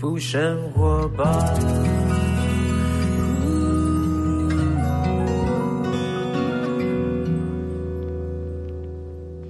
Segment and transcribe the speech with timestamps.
[0.00, 1.26] 幸福生活吧。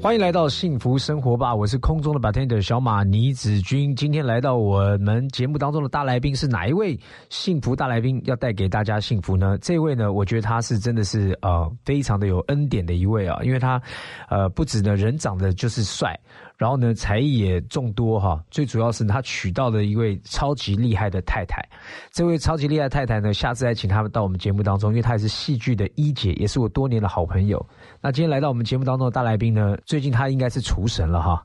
[0.02, 1.55] 欢迎来到幸福生活吧！
[1.55, 3.95] 我是空中的 bartender 小马倪子君。
[3.95, 8.20] 今天来到我们节目当中的大来宾是哪一位幸福大来宾？
[8.25, 9.56] 要带给大家幸福呢？
[9.59, 13.80] 这位呢，我觉得他是真的是呃非常的有恩典的一位啊，因为他
[14.28, 16.19] 呃不止呢人长得就是帅。
[16.60, 18.38] 然后呢，才艺也众多哈。
[18.50, 21.66] 最主要是他娶到了一位超级厉害的太太。
[22.12, 27.66] 这位超级厉害太太呢，下次再请他们到我们节目当中，因为她也是戏剧的一姐，也是我多年的好朋友。
[28.02, 31.42] 那今天来到我们节目当中的大来宾呢，最近他应该是厨神了哈。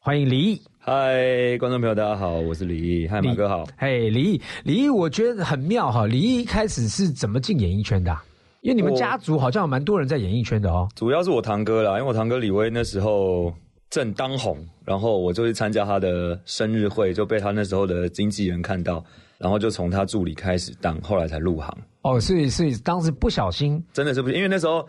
[0.00, 0.62] 欢迎李毅。
[0.78, 3.06] 嗨，观众朋友，大家好，我是李毅。
[3.06, 3.64] 嗨，马哥好。
[3.76, 6.06] 嘿，李毅，李毅，我觉得很妙哈。
[6.06, 8.16] 李毅一开始是怎么进演艺圈的？
[8.62, 10.88] 因为你们家族好像有蛮多人在演艺圈的哦。
[10.96, 13.52] 主要是我堂哥啦，因为我堂哥李威那时候。
[13.94, 19.04] 正当红，然后我就去参加他的生日会，就被他那时候的经纪人看到，
[19.38, 21.72] 然后就从他助理开始当，后来才入行。
[22.02, 24.84] 哦，所以是当时不小心，真的是不，因为那时候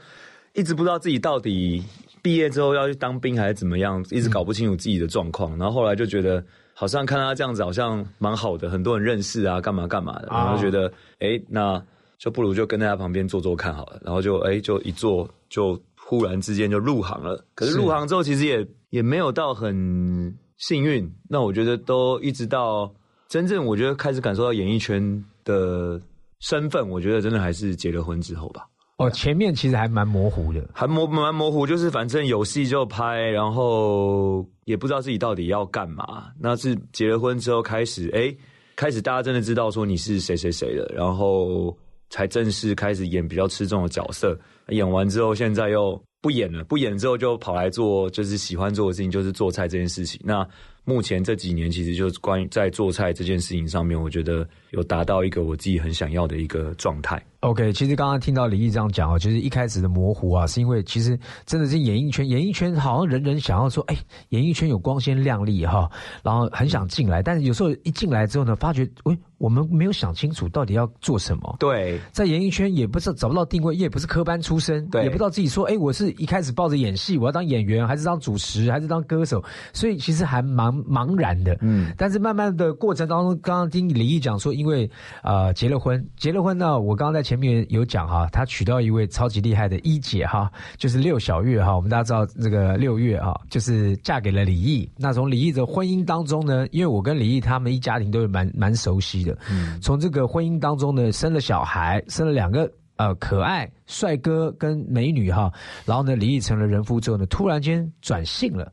[0.53, 1.83] 一直不知道自己到底
[2.23, 5.55] 毕业之后要去当兵还是怎么样，一直搞不清楚自己的状况。
[5.55, 11.79] 然后后来就觉得，好像看他这样子好像蛮好的，很多人认识啊，干嘛干嘛的，然后觉得，哎，那
[12.17, 14.01] 就不如就跟在他旁边坐坐看好了。
[14.03, 15.79] 然后就哎，就一坐就。
[16.07, 18.63] 忽然之间就入行了，可是入行之后其实也
[18.95, 21.05] 也没有到很幸运。
[21.29, 22.89] 那我觉得都一直到
[23.27, 25.03] 真正我觉得开始感受到演艺圈
[25.43, 26.01] 的
[26.39, 28.66] 身份，我觉得真的还是结了婚之后吧。
[28.97, 36.31] 哦，前面其实还蛮模糊的，还模蛮模糊，就是反正有戏就拍，然后也不知道自己到底要干嘛。
[36.39, 38.33] 那是结了婚之后开始，哎，
[38.77, 41.77] 开始大家真的知道说你是谁谁谁了，然后
[42.09, 44.39] 才正式开始演比较吃重的角色。
[44.69, 46.63] 演完之后，现在又不演了。
[46.63, 50.19] 不演之后，就跑来做，就是喜欢做的事情，就是做菜这件事情。
[50.24, 50.44] 那
[50.85, 57.22] 目前这几年，其实就是关于在做菜这件事情上面，我觉得有达到一个我自己很想要的一个状态。
[57.41, 63.95] OK，其实刚刚听到李毅这样讲哦，就是一开始的模糊啊，是因为其实真的是演艺圈，演艺圈好像人人想要说，哎，
[64.29, 65.90] 演艺圈有光鲜亮丽哈，
[66.24, 71.56] 然后很想进来，但是有时候一进来之后呢，发觉，喂，我们没有想清楚到底要做什么。
[71.59, 81.56] 对，在演艺圈也不是找不到定位，也不是科班出身，对，也不知道自己说，哎，我是一开始抱着演戏，我要当演员，还是当主持，还是当歌手，所以其实还蛮茫然的。
[81.62, 84.90] 嗯，但是慢慢的过程当中，刚刚听李毅讲说，因为
[85.22, 88.16] 啊结了婚，结了婚呢，我刚刚在前面有讲哈。
[88.16, 91.75] 啊，他娶到一位超级厉害的一姐哈，就是六小月哈。
[91.75, 94.90] 我们大家知道这个六月哈，就是嫁给了李毅。
[94.96, 99.38] 那从李毅的婚姻当中呢，因为我跟李毅他们一家庭都是蛮蛮熟悉的。
[99.52, 105.52] 嗯，从这个婚姻当中呢，生了小孩，生了两个呃可爱帅哥跟美女哈。
[105.84, 108.72] 然后呢，李毅成了人夫之后呢，突然间转性了。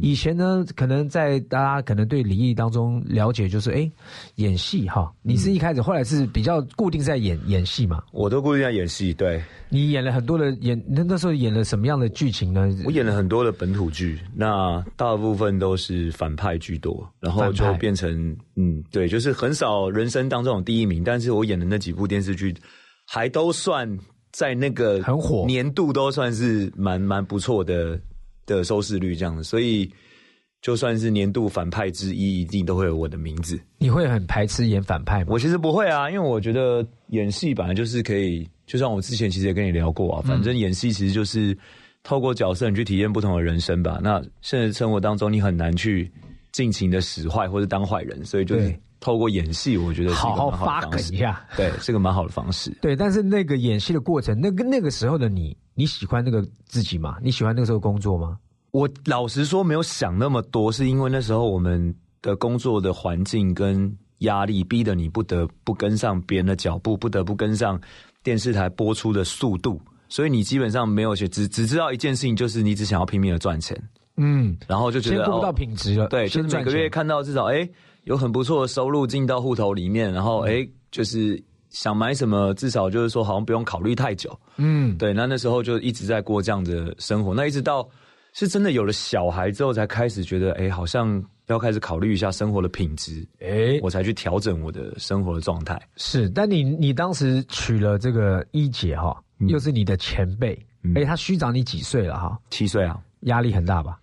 [0.00, 3.90] 以前呢，可能在大家可能对李毅当中了解就是，哎，
[4.36, 5.12] 演戏哈。
[5.22, 8.02] 你是一开始，后来是比较固定在演演戏嘛？
[8.12, 9.42] 我都固定在演戏，对。
[9.68, 12.68] 你演了很多的演，那那时候演了什么样的剧情呢？
[12.84, 21.04] 我演了很多的本土剧，那大部分都是反派居多，然后就变成，嗯，对，就是很少人生当中第一名。
[21.04, 22.52] 但是我演的那几部电视剧，
[23.06, 23.88] 还都算
[24.32, 27.96] 在那个很火年度，都算是蛮蛮不错的。
[28.56, 29.90] 的收视率这样子，所以
[30.62, 33.58] 就算是年度反派之一，一定都会有我的名字。
[33.78, 35.26] 你会很排斥演反派吗？
[35.30, 41.56] 我其实不会啊，因为我觉得演戏本来就是可以，就像我之前其实也跟你聊过啊，反正演戏其实就是
[42.02, 43.98] 透过角色你去体验不同的人生吧。
[44.02, 46.10] 那现实生活当中你很难去
[46.52, 52.70] 尽情的使坏或者当坏人，所以就是透过演戏，我觉得好好发梗一下，对，是个蛮好的方式。
[52.80, 55.56] 对，但是那个演戏的过程，那个那个时候的你。
[55.72, 57.16] 你喜欢那个自己吗？
[57.22, 58.36] 你喜欢那个时候工作吗？
[58.72, 67.80] 我老实说，没有想那么多，是因为那时候我们的工作的环境跟压力，逼得你不得不跟上别人的脚步，不得不跟上
[68.22, 69.80] 电视台播出的速度，
[70.10, 73.74] 所以你基本上没有去只只知道一件事情，就是你只想要拼命的赚钱。
[74.20, 76.06] 嗯，然后就觉得顾不到品质了。
[76.08, 77.68] 对，就是每个月看到至少哎
[78.04, 81.42] 有很不错的收入进到户头里面，然后哎就是。
[81.72, 84.36] 想买什么，至少就是说，好像不用考虑太久。
[84.56, 85.12] 嗯，对。
[85.12, 87.32] 那那时候就一直在过这样的生活。
[87.32, 87.88] 那一直到
[88.32, 93.24] 是真的有了小孩之后，才开始觉得，哎，好像要开始考虑一下生活的品质。
[93.38, 95.80] 哎，我才去调整我的生活的状态。
[95.94, 100.60] 是，但你你当时娶了这个一姐哈，又是你的前辈，
[100.96, 102.36] 哎，他虚长你几岁了哈？
[102.50, 103.96] 七岁啊，压力很大吧？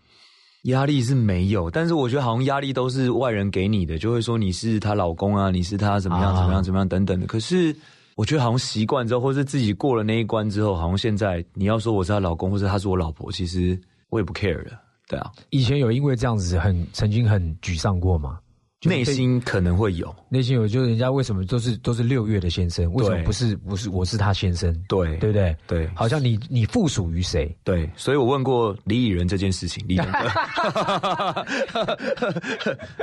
[0.68, 7.25] 压力是没有，但是我觉得好像压力都是外人给你的，就会说你是她老公啊，你是她怎么样怎么样怎么样等等的。
[7.25, 7.75] 可是
[8.16, 13.80] 我觉得好像习惯之后，或是自己过了那一关之后，好像现在你要说我是她老公，或者她是我老婆，其实
[14.10, 14.80] 我也不 care 了。
[15.08, 18.40] 对啊，以前有因为这样子很曾经很沮丧过吗？
[18.86, 24.72] 内心可能会有，内心有，就是人家为什么都是都是六月的先生，为什么不是不是我是他先生？
[24.88, 25.56] 对对不对？
[25.66, 27.58] 对，好像你你附属于谁？
[27.64, 31.46] 对，所以我问过李以仁这件事情，李仁哥，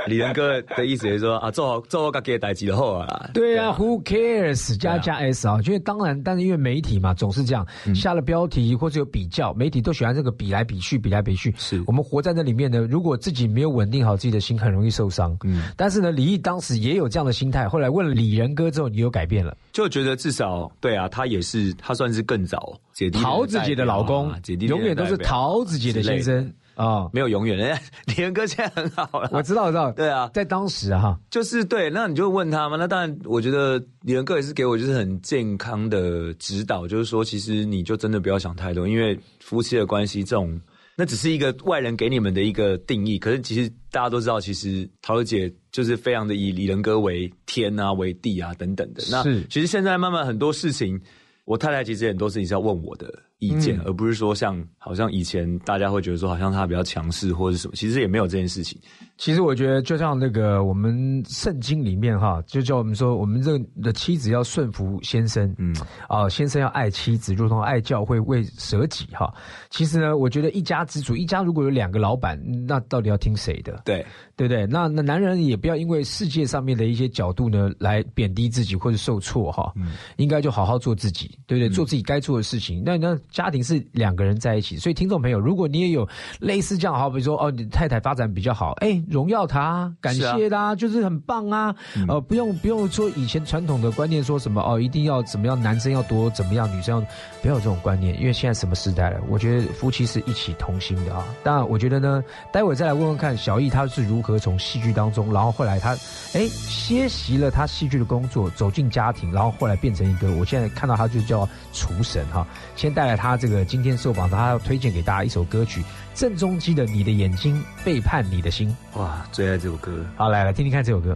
[0.07, 3.29] 李仁哥的意思是说啊，做好做好自己的代志就好啊。
[3.33, 4.77] 对啊，Who cares？
[4.77, 11.53] 加加 S 啊，因为当然，但是因为媒体嘛，总是这样下了标题或者有比较，媒体都喜欢这个比来比去，比来比去。
[11.57, 15.37] 是我们活在那里面呢，如果自己没有稳定好自己的心，很容易受伤。
[15.43, 15.63] 嗯。
[15.75, 17.67] 但是呢，李毅当时也有这样的心态。
[17.67, 27.57] 后来问了李仁哥之后，你有改变了，就觉得至少对啊，他也是他算是更早姐弟桃子姐的老公，姐弟永远都是桃子姐的先生啊，没有永远。
[27.57, 29.91] 人 家李仁哥现在很好了，我知道，我知道。
[29.91, 32.77] 对啊，在当时哈，就是对，那你就问他嘛。
[32.77, 40.59] 那当然，我觉得李仁哥也是给我就是很健康的指导，就是说，其实你就真的不要想太多，因为夫妻的关系这种。
[40.95, 49.03] 那只是一个外人给你们的一个定义，可是其实大家都知道，其实桃子姐就是非常的以李仁哥为天啊、为地啊等等的。
[49.11, 50.99] 那其实现在慢慢很多事情，
[51.43, 53.13] 我太太其实很多事情是要问我的。
[53.39, 58.79] 意见，而不是说像好像以前大家会觉得说好像她比较强势或者什么，其实也没有这件事情。
[59.17, 65.75] 其实我觉得就像那个我们圣经里面哈，就叫我们说我们这的妻子要顺服先生，嗯
[66.07, 69.33] 啊，先生要爱妻子，如同爱教会为舍己哈。
[69.69, 73.81] 其实呢，我觉得一家之主，一家如果有两个老板，那到底要听谁的？
[73.85, 74.65] 对对不对？
[74.65, 79.73] 那那男人也不要因为世界上面的一些角度呢来贬低自己或者受挫哈，
[80.17, 81.69] 应该就好好做自己，对不对？
[81.69, 82.83] 做自己该做的事情。
[82.85, 83.17] 那那。
[83.31, 86.07] 家庭是两个人在一起，所以听众朋友，如果你也有
[86.39, 91.75] 类似这样，好比说哦，你太太发展比较好，哎，荣耀他，感谢她，就是很棒啊，
[92.07, 97.07] 呃，不用不用说以前传统的观念说什么哦，一定要怎么样，男生要多怎么样，女生要
[97.41, 99.19] 不要有这种观念，因为现在什么时代了？
[99.27, 101.25] 我觉得夫妻是一起同心的啊。
[101.43, 102.23] 当然，我觉得呢，
[102.53, 105.91] 待会再来问问看小易他是如何从戏剧当中，然后后来他
[106.31, 112.47] 哎歇息了他戏剧的工作，走进家庭，然后后来变成一个，我现在看到他就叫厨神哈，
[112.77, 113.25] 先带来他。
[113.25, 115.83] 他这个今天受访，他要推荐给大家一首歌曲，
[116.15, 118.73] 郑中基的《你的眼睛背叛你的心》。
[118.99, 119.91] 哇，最爱这首歌。
[120.15, 121.15] 好，来来听听看这首歌。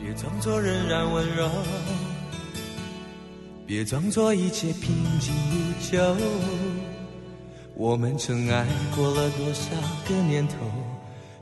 [0.00, 1.48] 别装作仍然温柔，
[3.64, 5.58] 别装作一切平静如
[5.92, 6.16] 旧。
[7.76, 8.66] 我们曾爱
[8.96, 9.70] 过了多少
[10.08, 10.54] 个年头，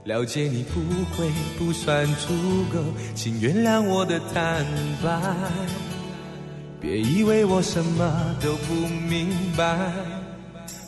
[0.04, 0.80] 了解你不
[1.16, 2.34] 会不算足
[2.70, 2.84] 够，
[3.14, 4.66] 请原谅我的坦
[5.02, 5.18] 白。
[6.78, 8.74] 别以为我什么都不
[9.08, 9.90] 明白，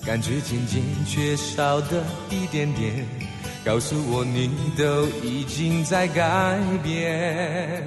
[0.05, 3.07] 感觉渐渐缺少的一点点，
[3.65, 7.85] 告诉我你都已经在改变。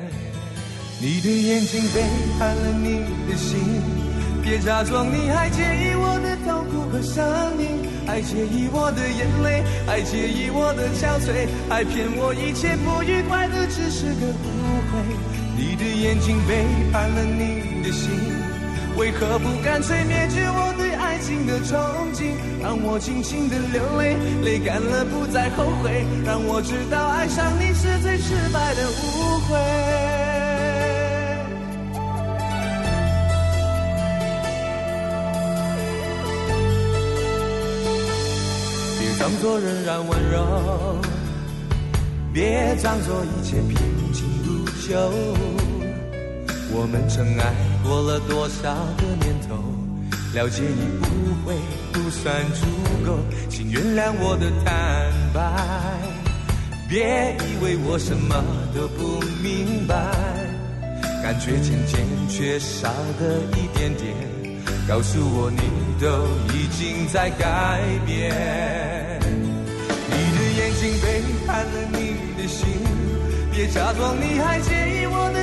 [1.01, 2.01] 你的眼睛背
[2.37, 3.59] 叛了你的心，
[4.41, 7.67] 别假装你还介意我的痛苦和伤命，
[8.05, 15.01] 还介意我的眼泪，还介意我的憔悴，还骗我一切不愉快的只是个误会。
[15.57, 18.09] 你的眼睛背叛了你的心，
[18.95, 21.73] 为何不干脆灭绝我对爱情的憧
[22.13, 22.35] 憬？
[22.61, 29.57] 让我尽情的流泪，泪干了不再后悔，让我知道爱上你是最失败的误会。
[38.99, 41.01] 别装作仍然温柔，
[42.31, 43.75] 别装作一切平
[44.13, 45.52] 静如旧。
[46.75, 47.53] 我们曾爱
[47.83, 49.55] 过了多少个年头，
[50.33, 51.05] 了解你不
[51.45, 51.53] 会
[51.91, 52.65] 不算足
[53.05, 55.39] 够，请原谅我的坦白。
[56.89, 59.95] 别以为我什么都不明白，
[61.21, 62.89] 感觉渐渐缺少
[63.19, 64.13] 的一点点，
[64.87, 65.61] 告诉我你
[66.01, 68.33] 都已经在改变。
[70.09, 72.67] 你的眼睛背叛了你的心，
[73.51, 75.42] 别假装你还介意我的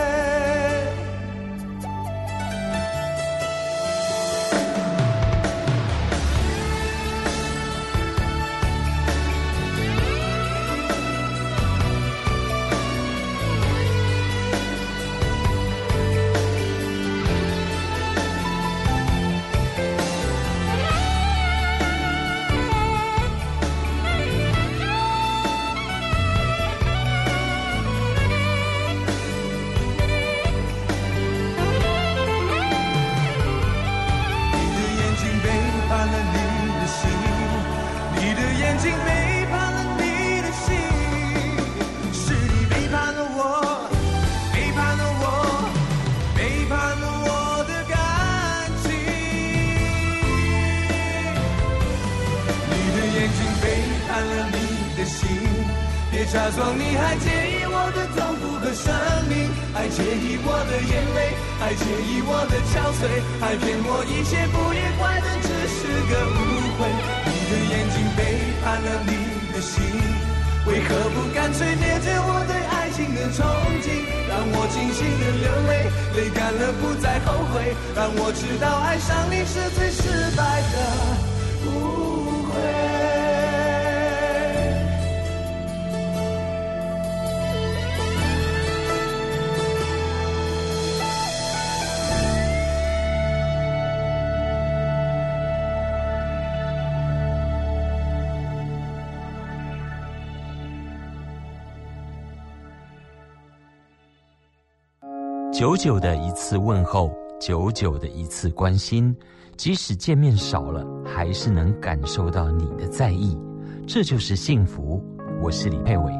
[105.61, 109.15] 久久的一次问候，久久的一次关心，
[109.55, 113.37] 即使见面少了，还是能感受到你的在意，
[113.85, 114.99] 这就是幸福。
[115.39, 116.11] 我是李佩伟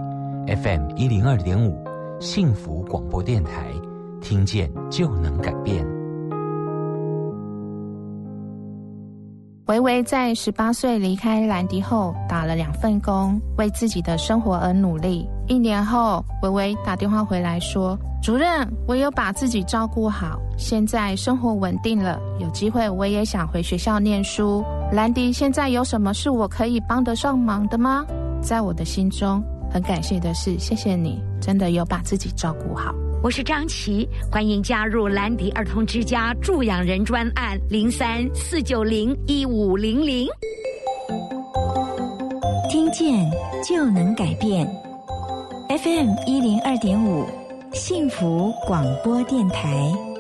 [0.58, 1.84] ，FM 一零二点五，
[2.20, 3.74] 幸福广播电台，
[4.22, 5.84] 听见就能改变。
[9.72, 15.26] 维维在十八岁离开兰迪后，打了两份工，为自己的生活而努力。
[15.48, 17.98] 一年后，维维打电话回来说。
[18.22, 24.62] 主任，我有把自己照顾好，现在生活稳定了，有机会我也想回学校念书。
[24.92, 28.06] 兰迪，现在有什么是我可以帮得上忙的吗？
[28.42, 32.94] 在我的心中，很感谢的是，谢谢你，真的有把自己照顾好。
[33.24, 40.28] 我是张琪，欢迎加入兰迪儿童之家助养人专案零三四九零一五零零，
[42.68, 43.30] 听见
[43.64, 44.68] 就能改变
[45.70, 47.24] ，FM 一零二点五。
[47.74, 50.11] 幸福广播电台。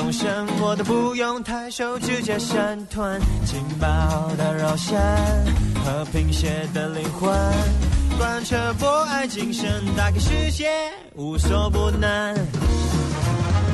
[0.00, 4.98] 的钟声我都不用抬手直接闪团，劲爆的肉身
[5.84, 7.30] 和贫血的灵魂。
[8.16, 10.70] 贯彻博爱精神，打开世界
[11.14, 12.34] 无所不能。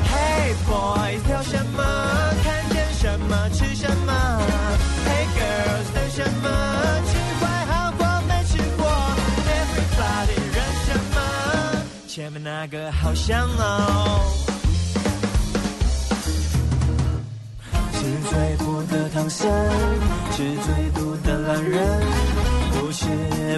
[0.03, 1.83] Hey boys，挑什么？
[2.43, 4.41] 看见什么吃什么
[5.07, 6.49] ？Hey girls，等什么？
[7.07, 8.85] 吃坏好过没吃过
[9.47, 11.21] ？Everybody，认什么？
[12.05, 14.46] 前面那个好香哦。
[18.29, 19.49] 最苦的唐僧，
[20.31, 22.01] 吃最毒的懒人。
[22.79, 23.05] 不是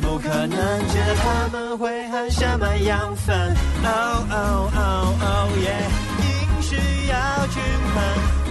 [0.01, 3.55] 不可能，知道他们会含什么养分。
[3.83, 5.85] Oh oh oh oh yeah，
[6.23, 6.75] 饮食
[7.07, 7.61] 要均
[7.93, 7.97] 衡，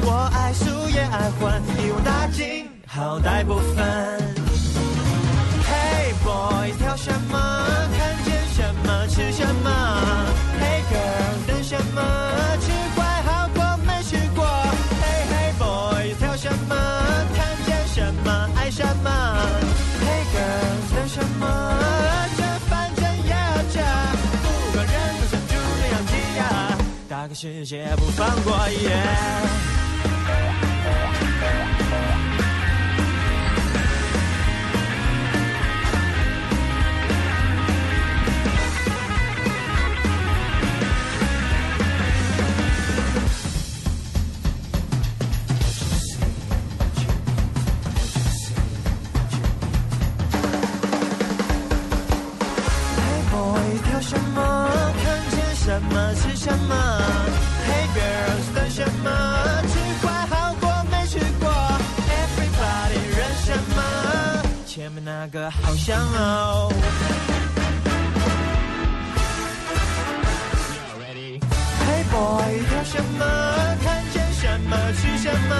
[0.02, 3.84] 我爱素也爱荤，一网打尽，好歹不分。
[5.64, 7.38] Hey boy，挑什么？
[7.96, 9.70] 看见什么吃什么
[10.60, 12.02] ？Hey girl，等什么？
[27.40, 28.58] 世界不放过。
[54.00, 54.87] 什么
[55.68, 56.74] 什么吃什么
[57.68, 59.10] ？Hey girls，等什么？
[59.68, 61.46] 吃坏好过没吃过
[62.08, 63.82] ？Everybody，认什么？
[64.66, 66.72] 前面那个好香哦。
[71.84, 73.26] Hey boy，挑什么？
[73.84, 75.54] 看见什么吃什么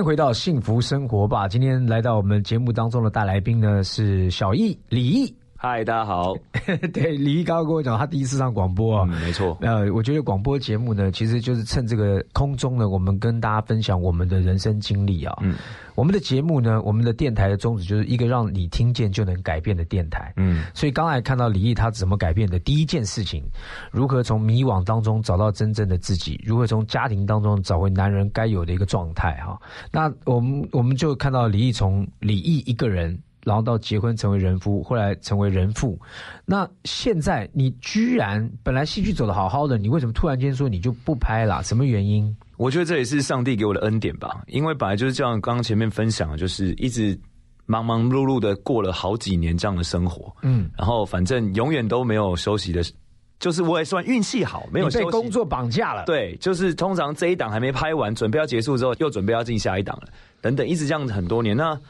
[0.00, 1.46] 迎回到幸福生活吧。
[1.46, 5.34] 今天来到我们节目当中的大来宾呢是小易李毅。
[5.56, 6.34] 嗨，大家好。
[6.94, 9.58] 对，李毅刚刚跟我讲，他第一次上广播啊，没错。
[9.60, 15.36] 呃，我觉得广播节目呢，其实就是趁这个空中呢，我们跟大家分享我们的人生经历啊。
[15.42, 15.54] 嗯，
[16.00, 20.32] 我们的节目呢，我们的电台的宗旨就是一个让你听见就能改变的电台。
[20.38, 23.44] 嗯，所以刚才看到李毅他怎么改变的第一件事情，
[23.92, 29.60] 如何从迷惘当中找到真正的自己，如何从家庭当中找回男人该有的一个状态哈。
[29.92, 33.20] 那我们我们就看到李毅从李毅一个人。
[33.42, 35.98] 然后到结婚成为人夫，后来成为人父，
[36.44, 41.62] 那现在你居然本来戏剧走的好好的，你为什么突然间说你就不拍了？
[41.62, 42.36] 什么原因？
[42.60, 45.40] 我觉得这也是上帝给我的恩典吧，因为本来就是这样。
[45.40, 47.18] 刚刚前面分享，就是一直
[47.64, 52.82] 忙忙碌碌的过了好几年这样的生活，嗯，然后反正永远都没有休息的，
[53.38, 56.04] 就是我也算运气好，没有被工作绑架了。
[56.04, 60.08] 对，就是通常这一档还没拍完，准备要结束之后，又准备要进下一档了，
[60.42, 61.56] 等等，一直这样子很多年。
[61.56, 61.80] 那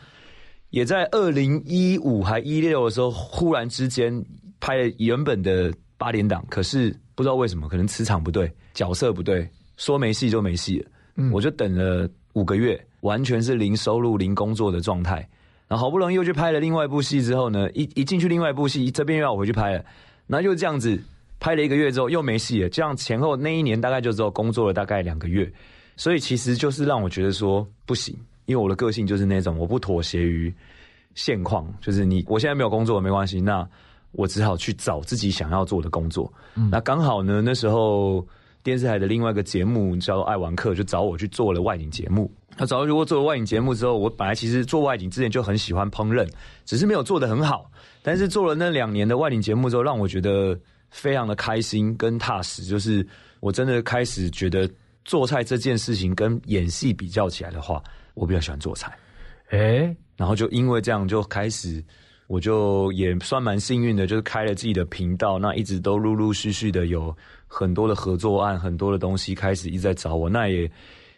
[0.69, 4.25] 也在二零一五还一六的时候，忽然之间
[4.61, 10.91] 拍了原本的八点档，可是不知道为什么，可能磁场不对，角色不对，说没戏就没戏了。
[11.17, 15.27] 嗯，我就等了五个月，完全是零收入、零工作的状态。
[15.67, 19.85] 然后好不容易又去拍了另外一部戏之后呢，一一进去另外一部戏，这边又要我回去拍了，
[20.27, 21.01] 然后就这样子
[21.39, 22.69] 拍了一个月之后又没戏了。
[22.69, 25.51] 这样前后那一年大概就只有工作了大概两个月，
[25.97, 28.15] 所以其实就是让我觉得说不行。
[28.47, 30.53] 因为我的个性就是那种我不妥协于
[31.15, 33.65] 现况，就是你我现在没有工作没关系，那
[34.11, 36.33] 我只好去找自己想要做的工作。
[36.69, 38.27] 那刚好呢，那时候
[38.63, 42.31] 电视台的另外一个节目叫《爱玩客》，就找我去做了外景节目。
[42.57, 46.29] 那找如果做了外景节目之后，我本来其实做外景之前就很喜欢烹饪，
[46.65, 47.71] 只是没有做的很好。
[48.03, 50.59] 但是做了那两年的外景节目之后，让我觉得
[50.91, 53.07] 非常的开心跟踏实，就是
[53.41, 54.69] 我真的开始觉得
[55.05, 57.83] 做菜这件事情跟演戏比较起来的话。
[58.15, 58.93] 我比较喜欢做菜，
[59.51, 61.83] 哎，然后就因为这样就开始，
[62.27, 67.17] 我就也算蛮幸运的，就是开了自己的频道，那一直都陆陆续续的有
[67.53, 70.71] 很多的合作案，很多的东西开始一直在找我，那也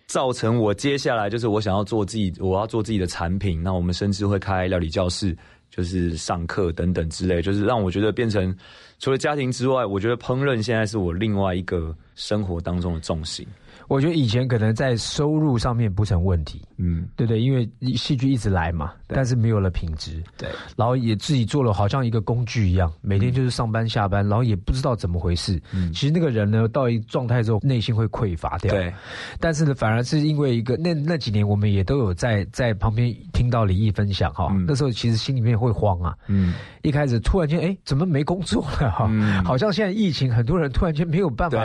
[0.06, 5.36] 造成我接下来就是我想要做自己，我要做自己的产品，那我们甚至会开料理教室，
[5.70, 8.54] 就是上课等等之类，就是让我觉得变成
[8.98, 13.46] 除了家庭之外，我觉得烹饪现在是我另外一个生活当中的重心。
[13.88, 25.60] 我觉得以前可能在收入上面不成问题，嗯，对对，因为戏剧一直来嘛，但是没有了品质，对，然后也自己做了好像一个工具一样，每天就是上班下班，然后也不知道怎么回事。
[25.72, 28.72] 嗯，其实那个人呢，到一状态之后，内心会匮乏掉。
[28.74, 28.92] 对，
[29.38, 38.90] 但是呢，反而是因为一个那那几年，我们也都有在在旁边听到李毅分享哈，那时候其实心里面会慌啊，嗯，一开始突然间哎，怎么没工作了？
[38.90, 39.10] 哈？
[39.44, 41.62] 好像现在疫情，很多人突然间没有办法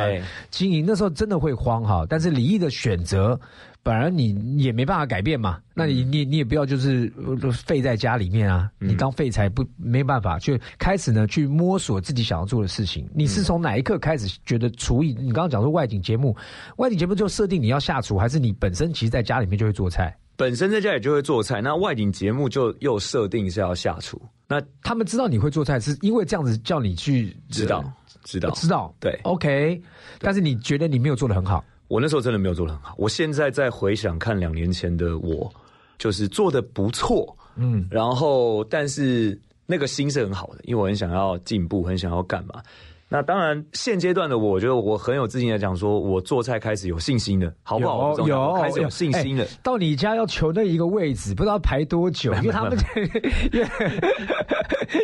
[0.50, 2.18] 经营，那时候真的会慌哈，但。
[2.18, 3.40] 但是李毅的选择，
[3.88, 5.60] 反而你也没办法改变嘛。
[5.74, 7.10] 那你你你也不要就是
[7.54, 13.10] 废在家里面啊，你当废柴不没办法，就开始呢去摸索自己想要做的事情。
[13.14, 15.14] 你是从哪一刻开始觉得厨艺？
[15.14, 16.36] 你刚刚讲说外景节目，
[16.76, 20.14] 外景节目就设定你要下厨，还是你本身其实在家里面就会做菜？
[20.36, 24.22] 本身在家里就会做菜，那外景节目就又设定是要下厨。
[24.50, 27.84] 那他们知道你会做菜，是因为这样子叫你去知道
[28.24, 29.82] 知道知道对 OK，
[30.20, 31.64] 但是你觉得你没有做的很好。
[31.88, 32.96] 我那时候真的没有做的很好。
[32.98, 35.52] 我现在在回想看两年前的我，
[35.98, 42.62] 就是做的不错，嗯，然后但是那个心是很好的，因为我很想要进步，很想要干嘛。
[43.10, 48.14] 那当然，现阶段的我觉得我很有自信的讲，说我做菜开始有信心了，好不好？
[48.28, 49.46] 有开始有信心了。
[49.64, 52.78] 到你家要求那一个位置，不知道排多久，因为他们
[53.54, 53.68] 因为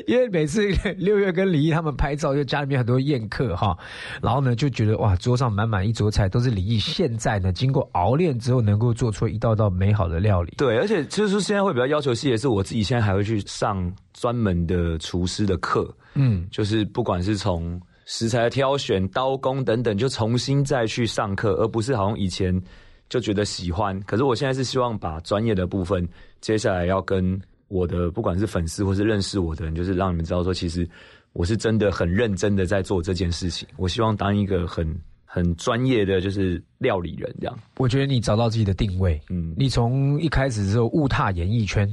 [0.06, 3.78] 因为每次六月跟李毅他们拍照，就家里面很多宴客哈，
[4.22, 10.54] 然后呢就觉得哇，桌上满满一桌菜都是李毅现在呢经过熬炼之后能够做出一道道美好的料理。
[10.58, 22.62] 对，而且就是现在会比较要求细的是，我自己现在还会去上专门的厨师的课，嗯，就是不管是从食材挑选、刀工等等，就重新再去上课，而不是好像以前
[23.10, 24.00] 就觉得喜欢。
[24.02, 26.08] 可是我现在是希望把专业的部分，
[26.42, 30.88] 接下来要跟我的不管是粉丝或是认识我的人，就是让你们知道说，其实
[31.34, 33.68] 我是真的很认真的在做这件事情。
[33.78, 34.96] 我希望当一个很。
[35.26, 41.90] 很专业的就是料理人这样，我觉得你找到自己的定位，嗯，你从一开始之后误踏演艺圈，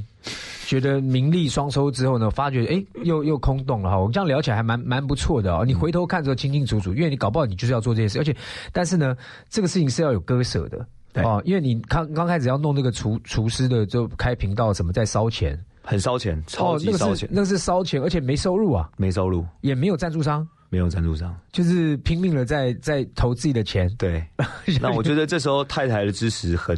[0.71, 3.99] 觉得名利双收之后呢，发觉哎又又空洞了哈。
[3.99, 5.65] 我们这样聊起来还蛮蛮不错的哦。
[5.65, 8.33] 你回头看之后清清楚楚，因为你搞不好你就是要做这件事，而且
[8.71, 9.13] 但是呢，
[9.49, 10.87] 这个事情是要有割舍的
[11.23, 20.47] 哦，因为你刚刚开始要弄那个厨厨师的，就开频道什么在烧钱，很烧钱，超级烧钱，那是烧钱，而且没收入啊，没收入，也没有赞助商。
[20.69, 23.93] 没有赞助商，就是拼命的在在投自己的钱。
[23.97, 24.25] 对，
[24.79, 26.77] 那我觉得这时候太太的支持很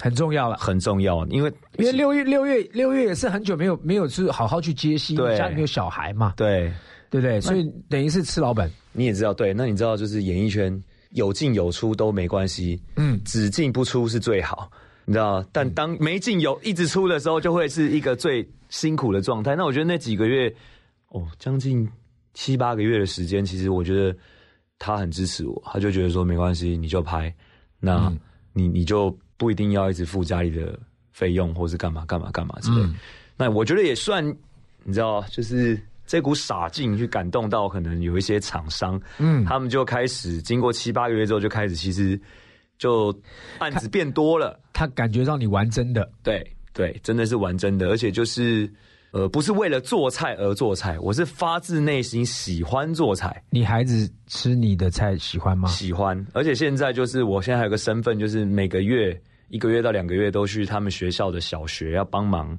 [0.00, 0.56] 很重要了。
[0.56, 6.72] 很重要，因为因为六月六月六月也是很久没有没有去好好去接戏，对家里面有小孩嘛，对
[7.10, 7.40] 对不对？
[7.40, 8.70] 所以等于是吃老本。
[8.92, 14.70] 你也知道，对，那你知道就是演艺圈有进有出都没关系，嗯只进不出是最好，
[15.04, 15.44] 你知道？
[15.52, 19.56] 但当没进有一直出的时候，就会是一个最辛苦的状态。
[19.56, 20.52] 那我觉得那几个月，
[21.08, 21.88] 哦，将近
[22.34, 24.16] 七八个月的时间，其实我觉得
[24.78, 27.34] 他很支持我，他就觉得说没关系，你就拍，
[27.80, 28.18] 那嗯
[28.52, 30.78] 你你就不一定要一直付家里的
[31.12, 32.82] 费用，或是干嘛干嘛干嘛之类。
[32.82, 32.94] 嗯。
[33.36, 34.24] 那我觉得也算，
[34.84, 39.44] 你知道，就是这股傻劲去感动到可能有一些厂商，嗯。
[39.44, 42.20] 他们就开始经过七八个月之后，就开始其实
[42.78, 43.14] 就
[43.58, 48.70] 案子变多了，他感觉让你玩真的，对对，真的是玩真的，而且就是
[49.14, 55.68] 呃，不是为了做菜而做菜，我是发自内心喜欢做菜，你孩子吃你的菜喜欢吗？
[55.68, 59.16] 喜欢，而且现在就是我现在还有个身份，就是每个月
[59.50, 62.58] 一个月到两个月都去他们学校的小学要帮忙。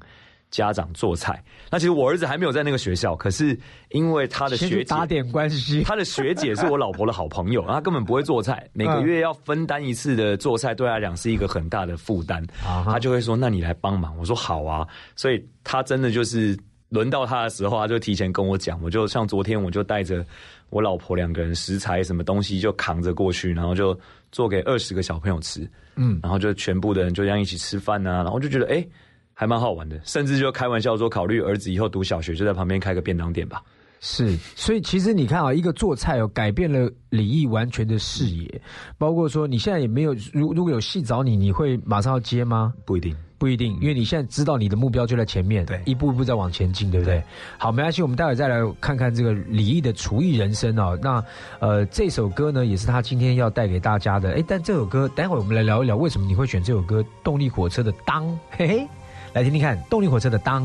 [0.50, 3.58] 家长做菜，那其实我儿子还没有在那个学校，可是
[3.90, 5.82] 因为他的学姐打点关系。
[5.84, 12.42] 他的学姐是我老婆的好朋友，他根本不会做菜，每个月要分担一次的做菜，对他来讲是一个很大的负担。
[12.84, 16.56] 他就会说：“那你来帮忙。”我说：“好啊。”所以他真的就是
[16.90, 18.80] 轮到他的时候，他就提前跟我讲。
[18.82, 20.24] 我就像昨天，我就带着
[20.70, 23.98] 我老婆两个人食材什么东西就扛着过去，然后就
[24.30, 25.68] 做给二十个小朋友吃。
[25.96, 28.76] 嗯，然后就全部的人就这样一起吃饭啊，然后就觉得哎。
[28.76, 28.88] 诶
[29.38, 33.62] 还蛮好玩的，甚至就开玩笑说，考虑儿子以后读小学就在旁边开个便当店吧。
[34.00, 38.60] 是，所以其实你看啊，一个做菜哦，改变了李毅完全的视野，
[38.96, 42.72] 包括说你现在也没有，如如果有戏找你，你会马上要接吗？
[42.86, 47.22] 不一定，不一定，因为你现在知道你的目标就在前面，对一步一步在往前进，对不对？
[47.58, 50.98] 好，没关系，我们待会再来看看这个李毅的厨艺人生哦。
[51.02, 51.22] 那
[51.58, 54.32] 呃，这首歌呢，也是他今天要带给大家的。
[54.32, 58.26] 哎，但这首歌，待会我们来聊一聊，为什么你会选这首歌《动力火车》的当？
[58.50, 58.88] 嘿嘿，
[59.36, 60.64] 来听听看，《动力火车》的当。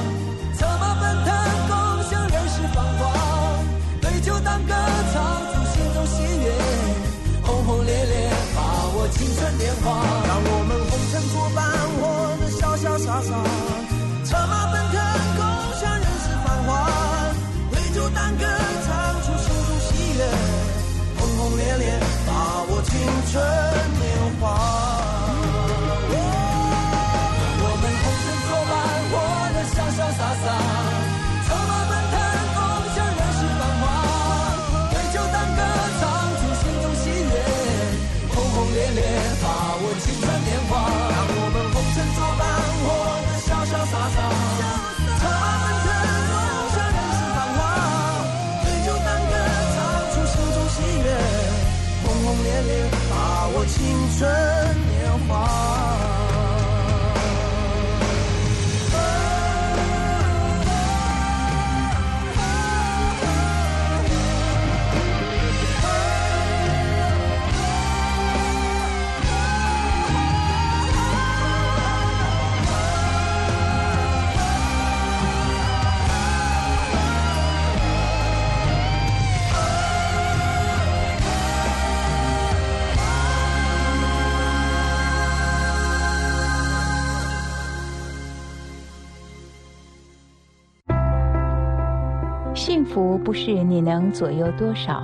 [93.23, 95.03] 不是你能左右多少，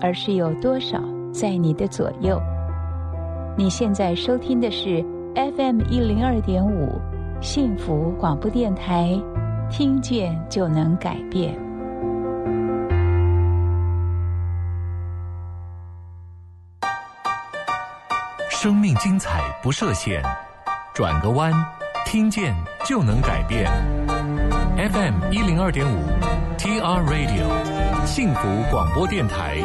[0.00, 0.98] 而是有多少
[1.32, 2.40] 在你的左右。
[3.56, 5.04] 你现在收听的是
[5.34, 6.98] FM 一零二点五
[7.40, 9.20] 幸福广播电台，
[9.70, 11.54] 听见就能改变。
[18.48, 20.22] 生命精彩不设限，
[20.94, 21.52] 转个弯，
[22.06, 22.54] 听见
[22.86, 23.70] 就能改变。
[24.76, 25.98] FM 一零二点五
[26.58, 29.58] TR Radio 幸福广播电台。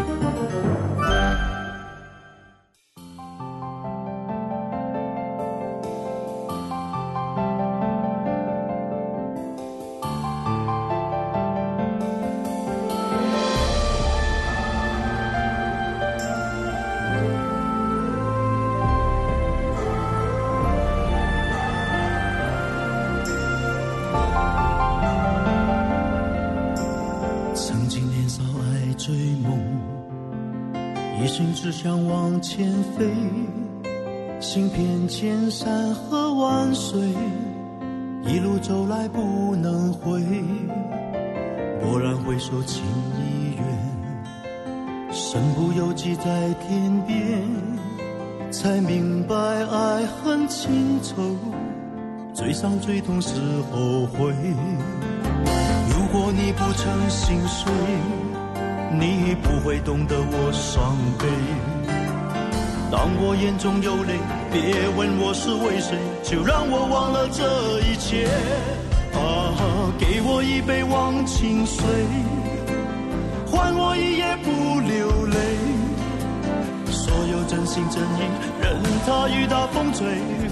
[42.49, 42.83] 首，情
[43.15, 43.63] 已远，
[45.11, 46.23] 身不由己在
[46.55, 47.43] 天边，
[48.51, 51.37] 才明白爱恨情仇，
[52.33, 53.35] 最伤最痛是
[53.71, 54.33] 后悔。
[55.91, 57.71] 如果你不曾心碎，
[58.99, 61.27] 你不会懂得我伤悲。
[62.91, 64.17] 当我眼中有泪，
[64.51, 68.27] 别问我是为谁，就让我忘了这一切。
[69.13, 71.83] 啊，给我一杯忘情水，
[77.69, 78.21] 心真意，
[78.63, 80.07] 任它雨打风吹，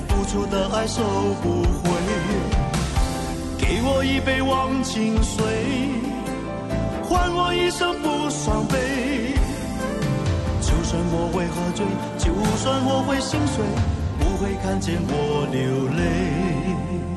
[0.08, 1.01] 付出的爱收
[1.41, 1.89] 不回。
[3.58, 5.43] 给我一杯忘情水，
[7.10, 9.34] 换我一生不伤悲。
[10.62, 11.84] 就算我会喝醉，
[12.19, 13.65] 就算我会心碎，
[14.19, 17.16] 不会看见我流泪。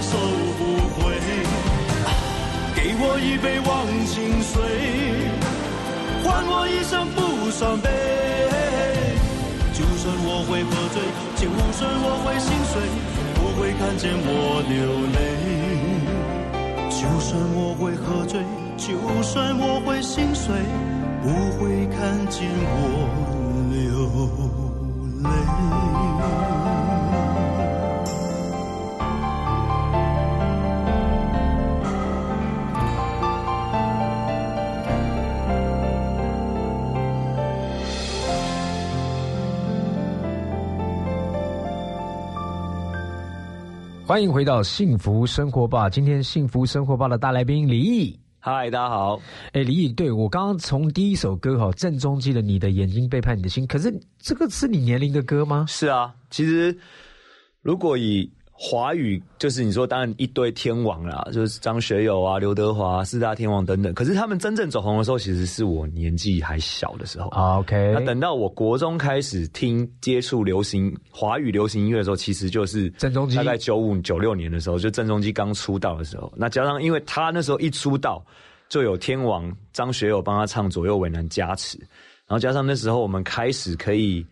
[0.00, 0.12] 出的爱收
[0.58, 0.60] 不
[0.94, 1.16] 回。
[2.74, 4.54] 给我一杯忘情水，
[6.22, 7.88] 换我一生不伤悲。
[9.72, 11.02] 就算我会喝醉，
[11.36, 12.80] 就算我会心碎，
[13.34, 14.76] 不会看见我流
[15.12, 15.18] 泪。
[16.90, 18.40] 就算我会喝醉，
[18.76, 20.54] 就算我会心碎，
[21.22, 21.28] 不
[21.58, 23.08] 会看见我
[23.72, 23.74] 流
[25.22, 25.85] 泪。
[44.06, 45.90] 欢迎回到幸福生活吧。
[45.90, 49.20] 今天幸福生活吧的大来宾李毅，嗨，大家好。
[49.52, 55.64] 哎，李毅，对我刚刚从第一首歌哈，正中基的《你的眼睛背叛你的心》，可是这个是你年龄的歌吗？
[55.68, 56.78] 是啊，其实
[57.62, 63.92] 如果以华语，就是你说当然一堆天王啦，就是张学友啊、刘德华、四大天王等等。
[63.92, 67.28] 可是他们真正走红的时候，其实是我年纪还小的时候。
[67.28, 76.32] 啊 OK，那等到我国中开始听接触流行华语流行音乐的时候，其实就是郑中基大概九五九六年的时候，就郑中基刚出道的时候。
[76.34, 78.24] 那加上因为他那时候一出道，
[78.70, 81.76] 就有天王张学友帮他唱《左右为难》加持，
[82.26, 84.24] 然后加上那时候我们开始可以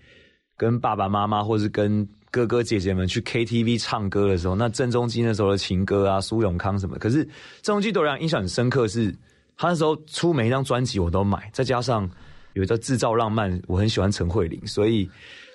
[0.57, 7.23] 跟爸爸妈妈或是跟哥哥姐姐们去 KTV 唱歌的时候，那郑中基那时候的情歌啊，苏永康什么，可是
[7.63, 9.15] 郑中基对我来讲印象很深刻是，
[9.57, 12.11] 他那时候出每一张专辑我都买，再加上
[12.55, 15.09] 有一个制造浪漫，我很喜欢陈慧琳，所以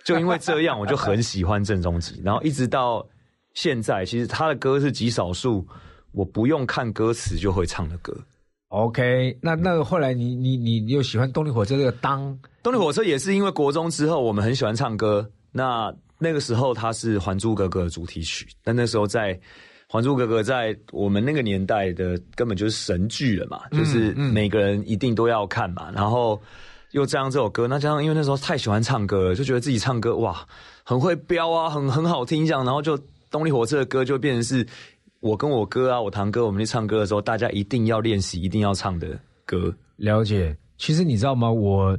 [0.06, 3.06] 就因为这样，我就很喜欢郑中基，然后一直到
[3.56, 5.68] 现在，其实他的歌是极少数
[6.14, 8.18] 我不用看歌词就会唱的歌。
[8.70, 12.40] OK，那那个后来你你你你又喜欢动力火车这个当？
[12.64, 19.34] 动力火车也是因为国中之后我们很喜欢唱歌，那那个时候它是《还珠格格》的主题曲，但那时候在
[19.88, 26.40] 《还珠格格》在我们那个年代的根本就是神剧了嘛，就是每个人一定都要看嘛，然后
[26.92, 30.46] 又这样这首歌，那加上因为那时候太喜欢唱歌了，就觉得自己唱歌哇
[30.84, 33.00] 很会飙啊，很很好听这样，然后就
[33.32, 34.68] 动力火车的歌就变成是
[35.22, 39.74] 我跟我哥啊，我堂哥我们去唱歌的时候，大家一定要练习，一定要唱的歌。
[39.96, 40.56] 了解。
[40.78, 41.52] 其实你知道吗？
[41.52, 41.98] 我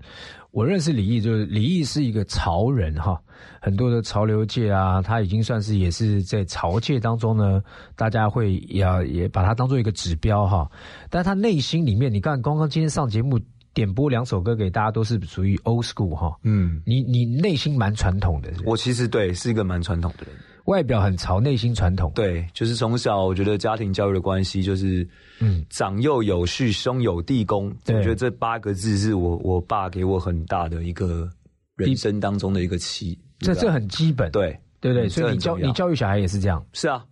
[0.52, 3.20] 我认识李毅，就是李毅是一个潮人哈，
[3.60, 7.62] 很多的潮流界啊，他已经算是也是在潮界当中呢，
[7.94, 10.70] 大家会也也把他当做一个指标哈。
[11.08, 13.38] 但他内心里面，你看刚刚今天上节目
[13.72, 16.36] 点播两首歌给大家，都是属于 old school 哈。
[16.42, 20.34] 嗯，你你内心蛮传统的，是是我其实对是一个蛮传统的人。
[20.70, 22.12] 外表很潮，内心传统。
[22.14, 25.06] 对，就是从小我觉得家庭教育的关系，就是
[25.40, 27.74] 嗯，长幼有序，兄友弟恭。
[27.88, 31.28] 我觉得这八个字是我我爸给我很大的一个
[31.74, 33.18] 人生当中的一个期。
[33.40, 35.08] 这这很基本，对对不对？
[35.08, 36.64] 嗯所以你教你教育小孩也是这样。
[36.72, 37.04] 是啊，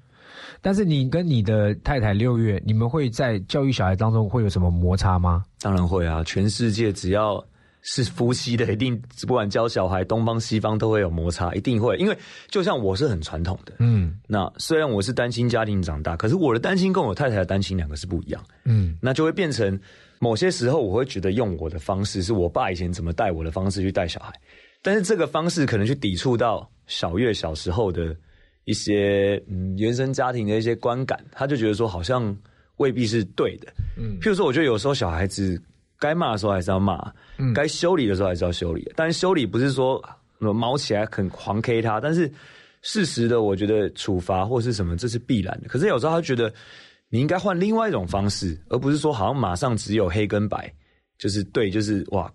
[0.61, 5.43] 但是你跟你的太太六月，你们会在教育小孩当中会有什么摩擦吗？
[5.61, 7.45] 当然会啊，全世界只要
[7.83, 11.97] 是夫妻的，一定不管教小孩，东方西方都会有摩擦，一定会。
[11.97, 12.17] 因为
[12.49, 18.45] 就像我是很传统的，嗯那虽然我是单亲家庭长大，可是我的单亲跟我太太的单亲两个是不一样。
[18.65, 19.79] 嗯那就会变成
[20.19, 24.33] 某些时候我会觉得用我的方式是我爸以前怎么带我的方式去带小孩，
[24.83, 28.15] 但是这个方式可能去抵触到小月小时候的
[28.65, 32.37] 一些嗯原生家庭的一些观感，他就觉得说好像
[32.77, 33.73] 未必是对的。
[33.97, 35.61] 嗯譬如说，我觉得有时候小孩子
[35.99, 38.91] 该骂的时候还是要骂，嗯该修理的时候还是要修理。
[38.95, 40.03] 但是修理不是说
[40.39, 42.33] 呃毛起来很狂 K 他，但是
[42.83, 45.69] 适时的，我觉得处罚或是什么，这是必然的。
[45.69, 46.53] 可是有时候他觉得
[47.11, 50.73] 你应该换另外一种方式，而不是说好像马上只有黑跟白，
[51.19, 52.31] 就是对，就是哇，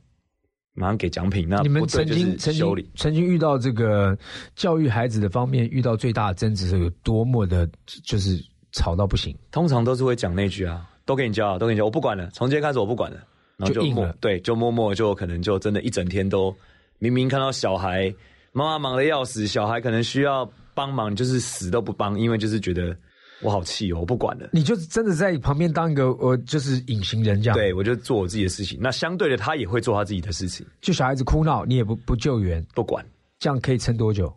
[0.74, 1.47] 马上给奖品。
[1.47, 2.91] 那你们对曾经曾就是修理经。
[2.95, 4.18] 曾经遇到这个
[4.55, 7.70] 教育孩子的方面遇到最大的争执是有多么的，
[8.03, 8.38] 就是
[8.74, 9.34] 吵到不行。
[9.51, 13.24] 通常都是会讲那句啊，都给你教啊，都给你教，我不管了，从今天开始我不管了，
[13.66, 16.55] 然后就默就对，就默默就可能就真的一整天都，
[16.99, 18.14] 明明看到小孩
[18.51, 22.95] 妈妈忙得要死，小孩可能需要帮忙，就是死都不帮，因为就是觉得
[23.41, 24.49] 我好气哦，我不管了。
[24.53, 28.80] 你就真的在旁边当一个呃，就是隐形人这样。，对，我就做我自己的事情。
[28.82, 33.05] 那相对的，他也会做他自己的事情，就小孩子哭闹，你也不不救援，不管
[33.39, 34.34] 这样可以撑多久？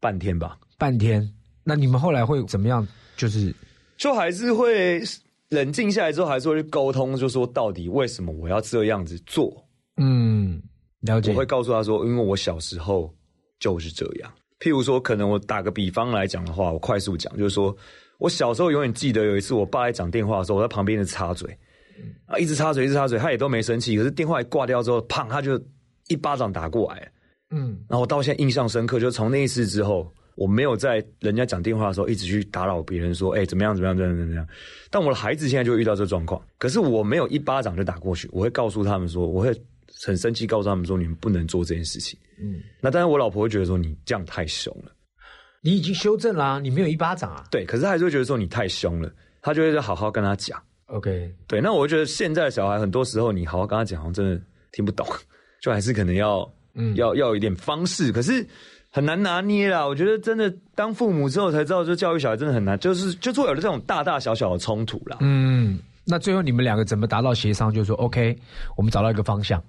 [0.00, 1.28] 半天吧，半天。
[1.64, 2.86] 那你们后来会怎么样？
[3.16, 3.52] 就是
[3.96, 5.02] 就还是会
[5.50, 9.52] 冷静下来之后，还是会去沟通，就说到底为什么我要这样子做？
[9.96, 10.60] 嗯，
[11.00, 11.36] 了解我。
[11.36, 13.14] 会告诉他说，因为我小时候
[13.60, 14.32] 就是这样。
[14.58, 17.76] 譬如说，可能我打个比方来讲的话，我快速讲，就是说
[18.18, 21.48] 我小时候永远记得有一次，我爸在讲电话的时候，我在旁边的插嘴，
[22.26, 23.96] 啊，一直插嘴，一直插嘴，他也都没生气。
[23.96, 25.62] 可是电话一挂掉之后，砰，他就
[26.08, 27.12] 一巴掌打过来。
[27.50, 34.46] 嗯，然后我到现在印象深刻，就从那一次之后，我没有在人家讲电话的时候一直去打扰别人，说，哎、怎么样，怎么样，怎么样，怎么样。
[34.90, 39.52] 但我的孩子现在就遇到这状况，可是我没有一巴掌就打过去，我会告诉他们说，我会
[40.04, 42.18] 很生气，告诉他们说，你们不能做这件事情。
[42.38, 44.92] 嗯，那但是我老婆会觉得说，你这样太凶了。
[45.62, 47.44] 你已经修正啦、你没有一巴掌啊。
[47.50, 49.10] 对，可是他还是会觉得说你太凶了，
[49.40, 50.62] 他就会好好跟他讲。
[50.86, 55.04] OK，对，那我会觉得现在的小孩很多时候你好好跟他讲，好像真的听不懂，
[55.60, 58.46] 就还是可能要，嗯要要有一点方式，可是
[58.96, 59.86] 很难拿捏啦。
[59.86, 65.18] 我觉得真的当父母之后才知道，就教育小孩真的很难，就是就是会有这种大大小小的冲突啦。
[65.20, 67.70] 嗯，那最后你们两个怎么达到协商？
[67.70, 68.34] 就是说 OK，
[68.74, 69.62] 我们找到一个方向。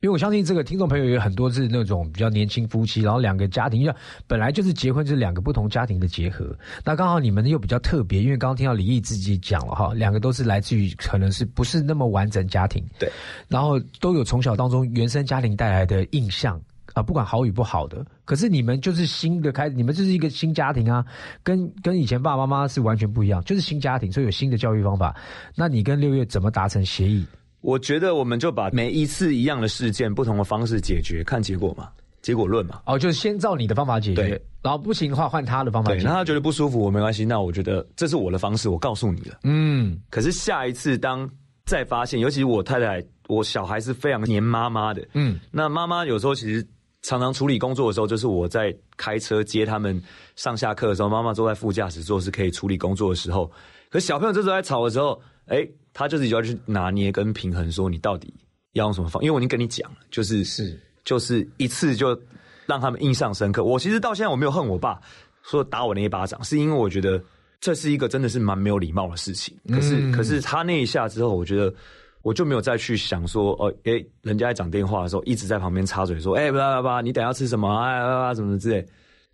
[0.00, 3.94] 因为我相信这个听众朋友有很多是那种比较年轻夫妻，然后两个家庭，因为
[4.26, 6.54] 本来就是结婚就是两个不同家庭的结合。
[6.84, 13.08] 那刚好你们又比较特别，因为刚刚听到李毅自己讲了哈，两个都是来自于可能是不是那么完整家庭，对，
[13.48, 16.60] 然后都有从小当中原生家庭带来的印象
[16.94, 18.04] 啊、不管好与不好的。
[18.24, 21.04] 可是你们就是新的开，你们就是一个新家庭啊，
[21.42, 25.14] 跟跟以前爸爸妈妈是完全不一样，就是新家庭，所以有新的教育方法。
[25.54, 27.26] 那你跟六月怎么达成协议？
[27.60, 31.88] 我觉得我们就把每一次一样的事件，不同的方式解决，看结果嘛，
[32.20, 32.80] 结果论嘛。
[32.86, 36.08] 哦，就是先照你的方法解决对，然后不行的话换他的方法对，解决。
[36.08, 37.24] 那他觉得不舒服，我没关系。
[37.24, 39.38] 那我觉得这是我的方式，我告诉你了。
[39.44, 41.28] 嗯，可是下一次当
[41.64, 46.66] 再发现，尤其我太太，我小孩是非常黏妈妈的，嗯，那妈妈有时候其实
[47.04, 50.02] 常常处理工作的时候，就是我在开车接他们
[50.36, 53.48] 上下课的时候，妈妈坐在副驾驶座是可以处理工作的时候。
[53.90, 58.32] 可是小朋友这时候在吵的时候，哎，他就自己就要去拿捏跟平衡，说你到底
[58.72, 59.22] 要用什么方？
[59.22, 62.18] 因为我已经跟你讲了，就是是就是一次就
[62.66, 63.62] 让他们印象深刻。
[63.62, 64.98] 我其实到现在我没有恨我爸
[65.42, 67.22] 说打我那一巴掌，是因为我觉得
[67.60, 69.54] 这是一个真的是蛮没有礼貌的事情。
[69.68, 71.72] 可是、嗯可是他那一下之后，我觉得
[72.24, 77.68] 我就没有再去想说，哦，诶，人家在讲电话的时候一直在旁边插嘴说，哎，叭叭叭，你等下吃什么？
[77.76, 78.84] 哎叭叭，什么之类。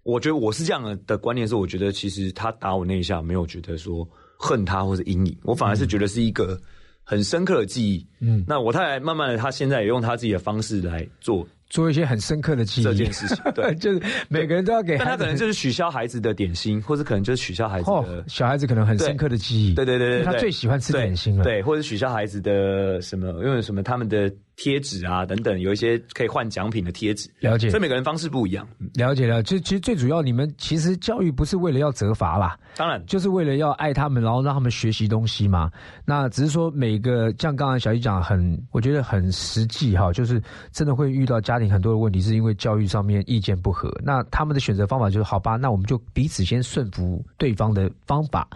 [0.02, 6.60] 我觉得我是这样的观念，是我觉得其实他打我那一下，没有觉得说恨他或者阴影，我反而是觉得是一个
[7.04, 8.04] 很深刻的记忆。
[8.18, 13.36] 嗯那我太太慢慢的，她现在也用她自己的方式来做做一些很深刻的记忆这件事情。
[13.54, 19.74] 对， 就是每个人都要给但他可能就是取消孩子的点心，或者可能就是取消孩子哦的，，小孩子可能很深刻的记忆。
[19.74, 21.44] 对对对他最喜欢吃点心了。
[21.44, 24.30] 对，或者取消孩子的什么，因为什么他们的
[24.62, 27.70] 贴纸啊等等，有一些可以换奖品的贴纸，了解。
[27.70, 28.68] 所以每个人方式不一样。
[28.78, 28.90] 嗯。
[28.92, 35.70] 了解了，就其实最主要，你们其实教育不是为了要责罚啦，当然，就是为了要爱他们，然后让他们学习东西嘛。
[36.04, 40.42] 那只是说每个像刚才小姨讲，很我觉得很实际哈，就是
[40.72, 43.90] 真的会遇到家庭很多的问题，是因为教育上面意见不合。
[44.04, 48.46] 那他们的选择方法就是好吧，那我们就彼此先顺服对方的方法，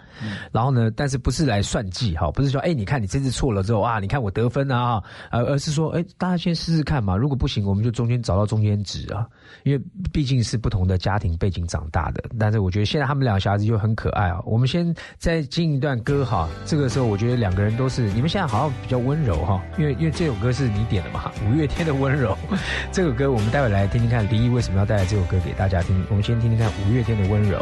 [0.52, 9.24] 然后呢，但是不是来算计哈，不是说哎，你看你这次错了之后啊，你看我得分啊，呃，而是说哎，大家先试试看嘛，如果不行，我们就中间找到中间值啊，
[9.62, 9.80] 因为
[10.12, 12.24] 毕竟是不同的家庭背景长大的。
[12.36, 14.40] 但是我觉得现在他们两个小孩子就很可爱啊。
[14.44, 22.36] 我们先再进一段歌哈，这个时候我觉得两个人都是，你们现在好像比较温柔哈，因为因为这首歌是你点的嘛，五月天的温柔。
[22.90, 26.04] 这首歌我们待会来听听看，林毅为什么要带来这首歌给大家听。
[26.10, 27.60] 我们先听听看五月天的温柔。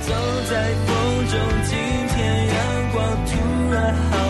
[0.00, 0.14] 走
[0.48, 1.76] 在风中，今
[2.08, 4.25] 天阳光突然好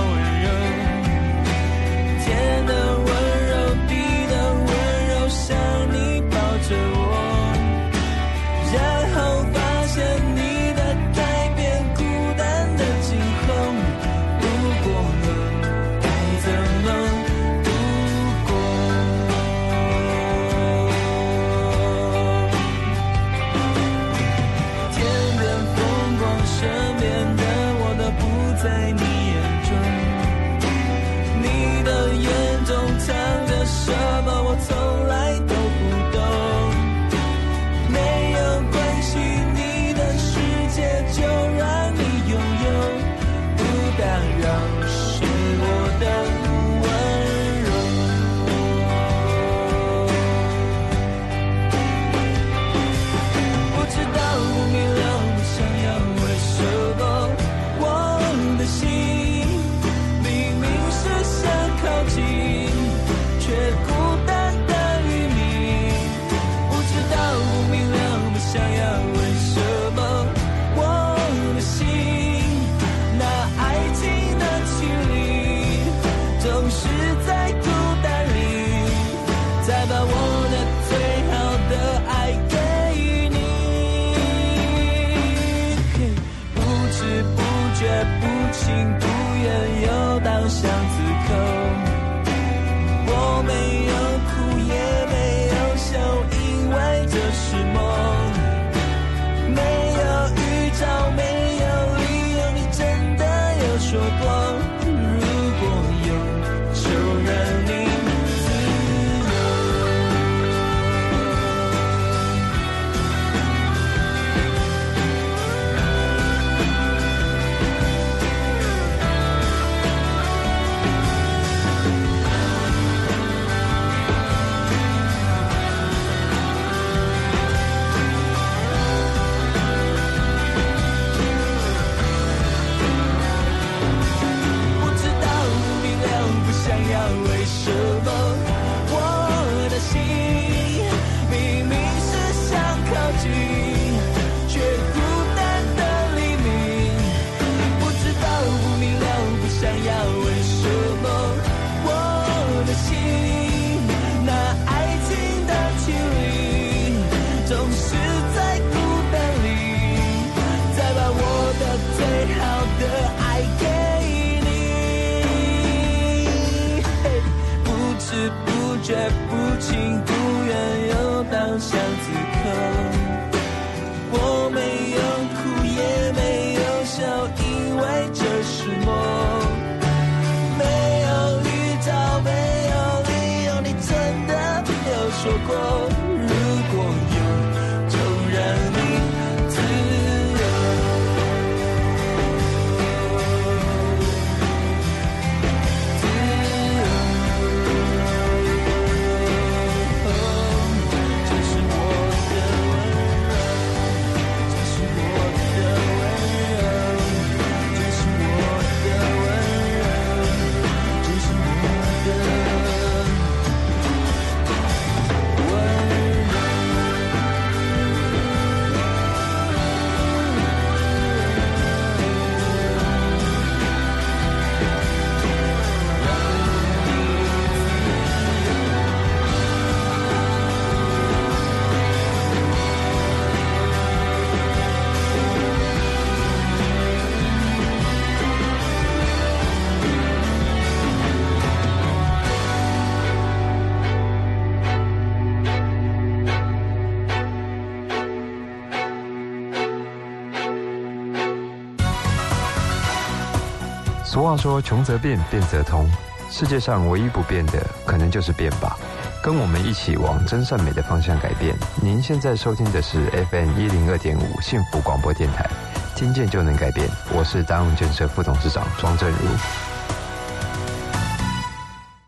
[254.36, 255.90] 说：“穷则变，变则通。”
[256.30, 258.76] 世界上唯一不变的，可能就是变吧。
[259.22, 261.56] 跟我们一起往真善美的方向改变。
[261.80, 262.98] 您现在收听的是
[263.30, 265.48] FM 一零二点五幸福广播电台，
[265.94, 266.88] 听见就能改变。
[267.12, 269.16] 我是达永建设副董事长庄正如。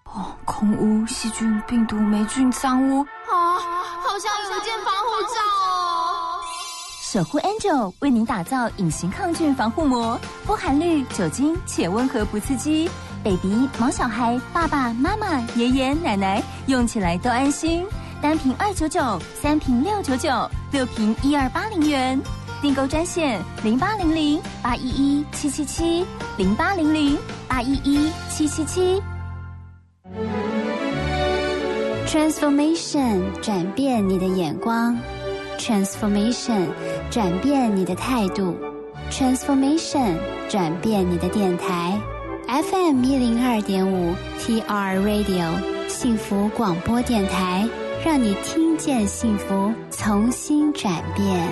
[0.04, 3.58] 哦，空污、细菌、病毒、霉菌、脏污啊，
[4.00, 5.57] 好像有一件防护罩。
[7.18, 10.16] 守护 Angel 为您打造隐形抗菌防护膜，
[10.46, 12.88] 不含氯酒精且温和不刺激
[13.24, 17.84] ，baby、毛小孩、爸爸妈妈、爷爷奶奶用起来都安心。
[18.22, 22.16] 单瓶二九九，三瓶六九九，六瓶一二八零元。
[22.62, 26.06] 订购专线零八零零八一一七七七
[26.36, 29.02] 零八零零八一一七七七。
[32.06, 34.96] Transformation 转变你的眼光
[35.58, 36.68] ，Transformation
[37.10, 38.54] 转变你的态度
[39.10, 41.98] ，Transformation 转变你的电台
[42.46, 47.66] ，FM 一零二点五 TR Radio 幸福广播电台，
[48.04, 51.48] 让你听见幸福，重新转变。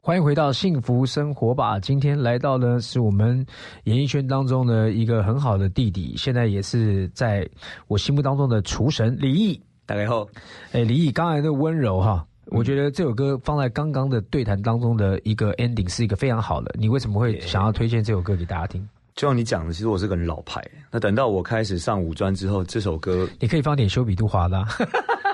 [0.00, 1.80] 欢迎回到幸福生活吧！
[1.80, 3.44] 今天来到呢，是我们
[3.82, 7.48] 演艺圈当中的一个很好的弟弟，现在也是在
[7.88, 9.60] 我心目当中的厨神李毅。
[9.86, 10.26] 大家好，
[10.72, 16.74] 哎，李毅刚才的温柔哈，我觉得这首歌放在刚刚的对谈当中的一个 ending 是一个非常好的。
[16.78, 18.88] 你为什么会想要推荐这首歌给大家听？
[19.14, 20.64] 就像你讲的，其实我是个很老牌。
[20.90, 24.66] 那等到我开始上五专之后，这首歌你可以放点修比杜华的、啊。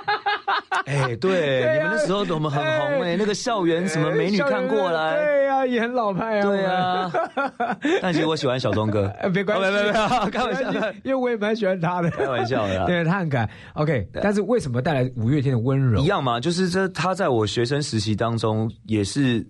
[0.86, 6.42] 哎，对，你们那时候我们很红哎，那个校园什么美女看过来，对呀，也很老派啊。
[6.42, 7.12] 对啊，
[8.02, 13.48] 但其实我喜欢小钟哥， 别关系，别别别，开玩笑，因为我也蛮喜欢他的，开玩笑的，对他很可爱。
[13.74, 16.00] OK，但是为什么带来五月天的温柔？
[16.00, 19.46] 一样嘛，就是这他在我学生时期当中也是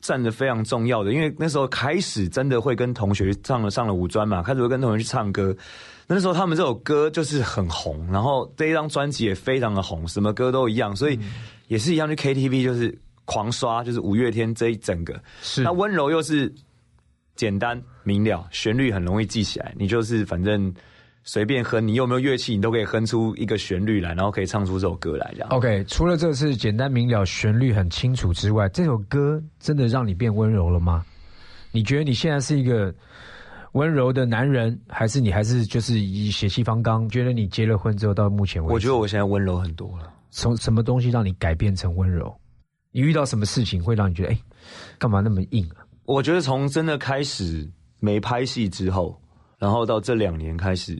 [0.00, 5.54] 占的非常重要的，因为那时候开始真的会跟同学上了上了五专嘛，开始会跟同学去唱歌。
[6.06, 11.18] 那时候他们这首歌就是很红，然后这一张专辑也非常的红，什么歌都一样，所以
[11.68, 15.18] 也是一样去 KTV 就是狂刷，就是五月天这一整个。
[15.40, 16.52] 是那温柔又是
[17.36, 20.72] 简单明了，旋律很容易记起来，你就是反正
[21.22, 25.32] 随便哼，你有没有乐器，你都可以哼出一个旋律来，然后可以唱出这首歌来。
[25.32, 31.02] 这样 OK，除了这次简单明了、旋律很清楚之外，这首歌真的让你变温柔了吗？
[31.72, 32.94] 你觉得你现在是一个
[33.74, 37.08] 温柔的男人，还是你还是就是以血气方刚？
[37.08, 40.12] 觉得你结了婚之后到目前为止，我觉得我现在温柔很多了。
[40.30, 42.32] 从什么东西让你改变成温柔？
[42.92, 44.38] 你遇到什么事情会让你觉得哎，
[44.96, 45.82] 干嘛那么硬啊？
[46.04, 47.68] 我觉得从真的开始
[47.98, 49.20] 没拍戏之后，
[49.58, 50.96] 然后到这两年开始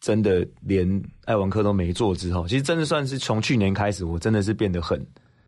[0.00, 5.00] 真的连爱玩课都没做之后，其实真的算是从去年开始，我真的是变得很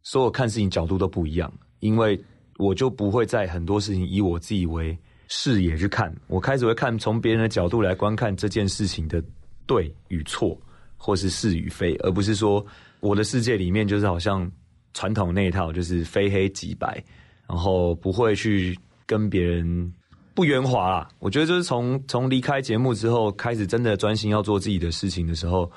[0.05, 2.23] 所有看事情角度都不一样，因为
[2.59, 4.97] 我就不会在很多事情以我自己为
[5.31, 9.24] 视野去看，我开始会看从别人的角度来观看这件事情的
[9.66, 10.61] 对与错，
[10.99, 12.62] 或是是与非，而不是说
[13.01, 14.47] 我的世界里面就是好像。
[14.93, 17.01] 传统那一套就是非黑即白，
[17.49, 18.76] 然后不会去
[19.07, 19.95] 跟别人
[20.35, 21.09] 不圆滑啦。
[21.20, 25.70] 我觉得就是从从离开节目之后，开始真的专心要做自己的事情的时候，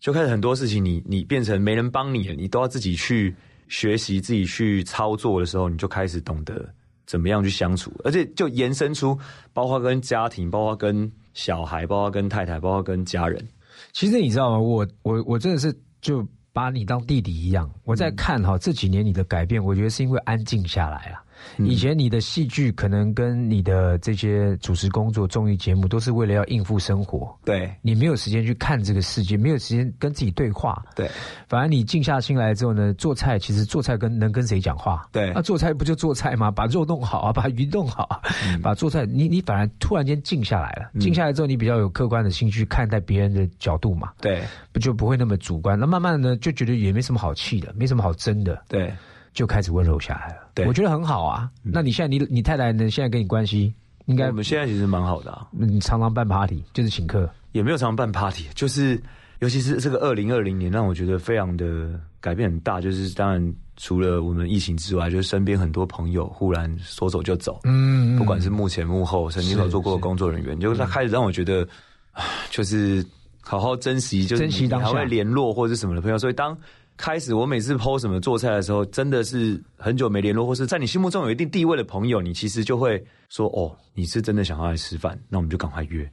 [0.00, 3.34] 就开始很多事情你你变成没人帮你了，你都要自己去
[3.68, 6.68] 学习、自己去操作的时候，你就开始懂得
[7.08, 9.18] 怎么样去相处，而且就延伸出
[9.52, 13.44] 包括跟家庭、包括跟小孩、包括跟太太、包括跟家人。
[13.92, 14.60] 其实你知道吗？
[14.60, 16.24] 我我我真的是就。
[16.50, 21.22] 把你当弟弟一样，我在看哈这几年你的改变，我觉得是因为安静下来了。
[21.58, 30.82] 以前你的戏剧可能跟你的这些主持工作、综艺节目都是为了要应付生活，对你没有时间去看这个世界，没有时间跟自己对话。
[30.94, 31.10] 对，
[31.48, 35.08] 反而你静下心来之后呢，做菜其实做菜跟能跟谁讲话？
[35.12, 36.50] 对，那做菜不就做菜吗？
[36.50, 38.20] 把肉弄好啊， 把鱼弄好啊，
[38.62, 40.90] 把做菜，你你反而突然间静下来了。
[41.00, 44.12] 静下来之后，你比较有客观的心去看待别人的角度嘛？
[44.20, 45.78] 对，不就不会那么主观？
[45.78, 48.62] 那慢慢的呢，就觉得也没什么好气的，没什么好争的。
[48.68, 48.92] 对。
[49.38, 51.48] 就开始温柔下来了，对我觉得很好啊。
[51.62, 52.90] 那你现在你你太太呢？
[52.90, 53.72] 现在跟你关系
[54.06, 54.26] 应该？
[54.26, 55.46] 我们现在其实蛮好的啊。
[55.52, 59.00] 你常常办 party，就是请客，也没有常常办 party，就是
[59.38, 61.88] 尤其是这个二零二零年，让我觉得非常的
[62.20, 62.80] 改变很大。
[62.80, 71.64] 就是当然除了我们疫情之外，就是身边很多朋友忽然说走就走，嗯，不管是幕前幕后曾经合作过的工作人员，就是他开始让我觉得，
[72.50, 73.06] 就是
[73.40, 76.18] 好好珍惜，就是珍惜当下，还会联络或者什么的朋友。
[76.18, 76.58] 所以当
[76.98, 86.06] 开始，我每次剖什么做菜的时候，真的是很久没联络，或是在你心目中有一定地位的朋友，你其实就会说：“哦，你是真的想要来吃饭，那我们就赶快约。”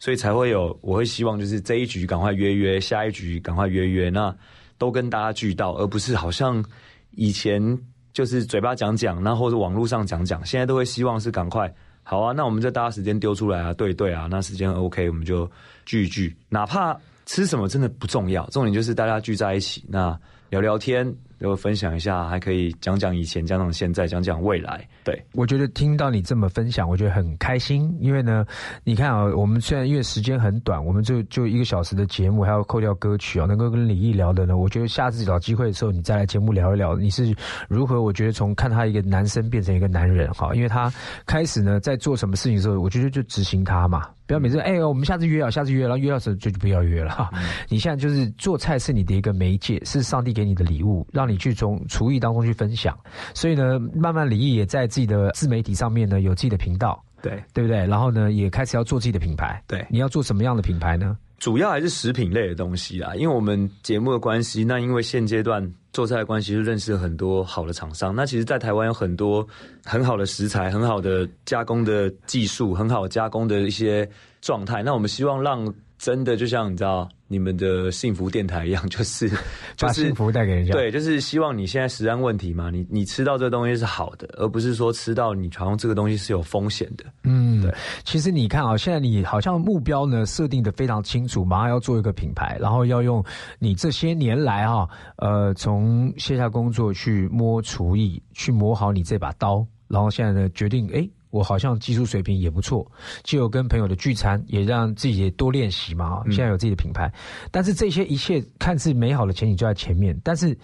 [0.00, 4.34] 所以才会有，我会希望就是这一局赶快约约，下一局赶快约约，那
[4.78, 6.64] 都跟大家聚到，而不是好像
[7.10, 7.78] 以前
[8.14, 11.70] 就是嘴巴讲讲，那或者网络上讲讲，现在都会希望是赶快
[12.02, 15.48] 好啊，那我们就大家时间丢出来啊，对对啊，那时间 OK，我们就
[15.84, 16.98] 聚一聚，哪怕。
[17.32, 20.18] 吃什么真的不重要，重点就是大家聚在一起，那
[20.48, 21.06] 聊聊天，
[21.40, 24.86] 然后分享一下，还可以讲讲以前，讲讲现在，讲讲未来。
[25.02, 28.44] 对我觉得听到你这么分享，我觉得很开心，因为呢，
[28.84, 37.34] 你看啊，我们虽然因为时间很短，我们就就一个小时的节目，还要扣掉歌曲啊，能够跟李毅聊的呢，我觉得下次找机会的时候，你再来节目聊一聊，你是
[37.70, 38.02] 如何？
[38.02, 40.92] 我觉得从看他一个男生变成一个男人哈，因为他
[41.24, 44.06] 开始呢在做什么事情的时候，我觉得就执行他嘛。
[44.26, 47.30] 不要每次哎，我们下次约啊，下次约，然后约到时候就就不要约了哈。
[47.68, 52.98] 你现在就是做菜是你的一个媒介，是上帝给你的礼物，让你去从厨艺当中去分享。
[53.34, 57.86] 所以呢，慢慢李毅也在自己的自媒体上面呢有自己的频道，对对不对？
[57.86, 59.62] 然后呢，也开始要做自己的品牌。
[59.66, 61.16] 对，你要做什么样的品牌呢？
[61.38, 68.14] 主要还是食品类的东西啊，因为我们节目的关系，那因为现阶段做菜的关系，就认识了很多好的厂商。
[68.14, 69.46] 那其实，在台湾有很多
[69.82, 74.06] 很好的食材、很好的加工的技术、很好加工的一些
[74.42, 74.82] 状态。
[74.82, 77.08] 那我们希望让真的，就像你知道。
[77.32, 79.30] 你们的幸福电台一样， 就是
[79.78, 80.72] 把幸福带给人家。
[80.72, 87.04] 对，就是希望你现在食安问题嘛，你你吃到这个东西是好的，而不是说吃到你好像这个东西是有风险的。
[87.22, 87.72] 嗯，对。
[88.04, 93.24] 其实你看啊，现在你好像目标呢设定的非常清楚，马上要做一个品牌，然后要用
[93.60, 101.08] 你这些年来啊，呃，从卸下工作去摸厨艺，去磨好你这把刀，然后现在呢决定哎。
[101.30, 102.84] 我好像技术水平也不错，
[103.22, 106.22] 就有跟朋友的聚餐，也让自己多练习嘛。
[106.26, 107.12] 现在有自己的品牌，
[107.50, 110.18] 但是这些一切看似美好的前景就在前面。
[110.24, 110.56] 但是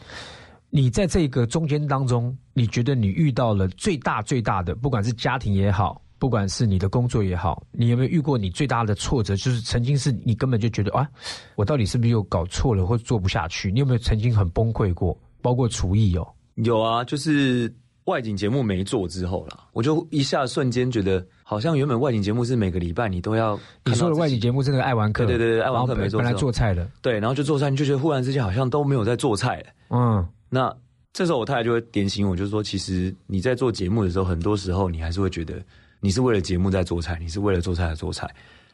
[0.70, 9.36] 你在这个中间当中，你觉得你遇到了最大最大的，不管是家庭也好，不管是你的工作也好，你有没有遇过你最大的挫折？
[9.36, 11.08] 就是曾经是你根本就觉得啊，
[11.54, 13.70] 我到底是不是又搞错了，或做不下去？
[13.70, 15.16] 你有没有曾经很崩溃过？
[15.40, 17.72] 包括厨艺哦，有啊，就是。
[18.06, 23.58] 外景节目没做之后啦，我就一下瞬间觉得，好像原本外景节目是每个礼拜你都要。
[23.84, 26.18] 你说的外景节目是那个爱玩客，对对对，爱玩客没做。
[26.18, 29.64] 本来做菜的，对，然后就做菜，你就觉得忽然之间好像都没有在做菜。
[29.90, 30.74] 嗯，那
[31.12, 35.54] 这时候我太太就会点醒我，就是说，其实你在做节目的时候，很多时候你还是会觉得，
[36.00, 38.28] 你是为了节目在做菜，你是为了做菜而做菜。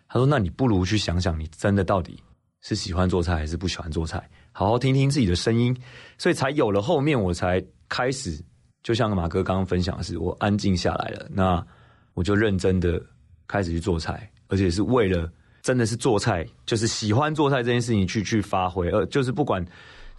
[0.08, 2.22] 他说：“那你不如去想想，你真的到底
[2.60, 4.22] 是喜欢做菜还是不喜欢做菜？
[4.52, 5.74] 好好听听自己的声音。”
[6.18, 8.38] 所以才有了后面，我才开始，
[8.82, 11.64] 就像马哥刚刚分享的是，我安静下来了，那
[12.14, 13.00] 我就认真的
[13.46, 15.30] 开始去做菜，而且是为了
[15.62, 19.64] 真的是做菜，就是喜欢做菜这件事情去去发挥，呃，就是不管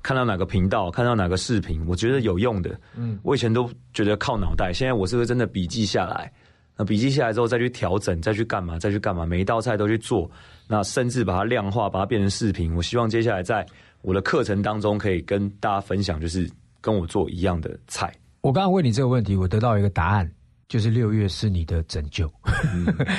[0.01, 6.31] 看到哪个频道，看到哪个视频，我觉得有用的，嗯，我以前都觉得靠脑袋，现在我是不是真的笔记下来？
[6.75, 8.79] 那笔记下来之后，再去调整，再去干嘛？
[8.79, 9.27] 再去干嘛？
[9.27, 10.29] 每一道菜都去做，
[10.67, 12.75] 那甚至把它量化，把它变成视频。
[12.75, 13.63] 我希望接下来在
[14.01, 16.49] 我的课程当中，可以跟大家分享，就是
[16.81, 18.11] 跟我做一样的菜。
[18.43, 20.29] 我刚刚问你这个问题，我得到一个答案，
[20.67, 22.29] 就是六月是你的拯救。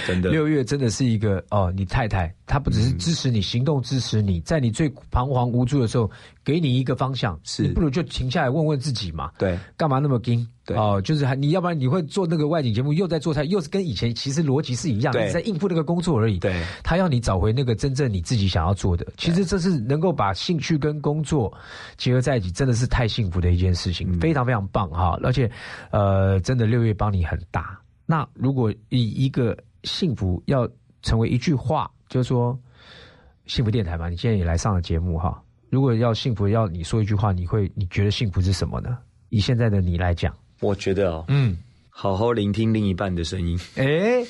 [0.07, 6.09] 真的， 六月真的是一个哦，你太太她不只是支持你行动，支持你在你最彷徨无助的时候，
[6.45, 9.33] 给你一个方向，是你不如就停下来问问自己嘛？
[9.37, 10.47] 对，干嘛那么惊？
[10.65, 16.39] 对哦，就是还你要不然你会做那个外景节目，又在做菜，又是跟以前其实逻辑是一样，对你在应付那个工作而已。
[16.39, 19.05] 对，他要你找回那个真正你自己想要做的。
[19.17, 21.53] 其实这是能够把兴趣跟工作
[21.97, 25.19] 结合在一起，真的是太幸福的一件事情，非常非常棒哈！
[25.25, 25.51] 而且，
[25.91, 27.77] 呃，真的六月帮你很大。
[28.07, 30.69] 那如果以一个幸福要
[31.03, 32.59] 成为一句话，就是说
[33.47, 35.43] 幸福电台嘛，你现在也来上了节目哈。
[35.71, 38.97] 如果要幸福，要你说一句话，你会你觉得幸福是什么呢？
[39.31, 41.59] 以现在的你来讲，我觉得哦，嗯，
[41.91, 43.59] 好好聆听另一半的声音。
[43.77, 44.25] 哎，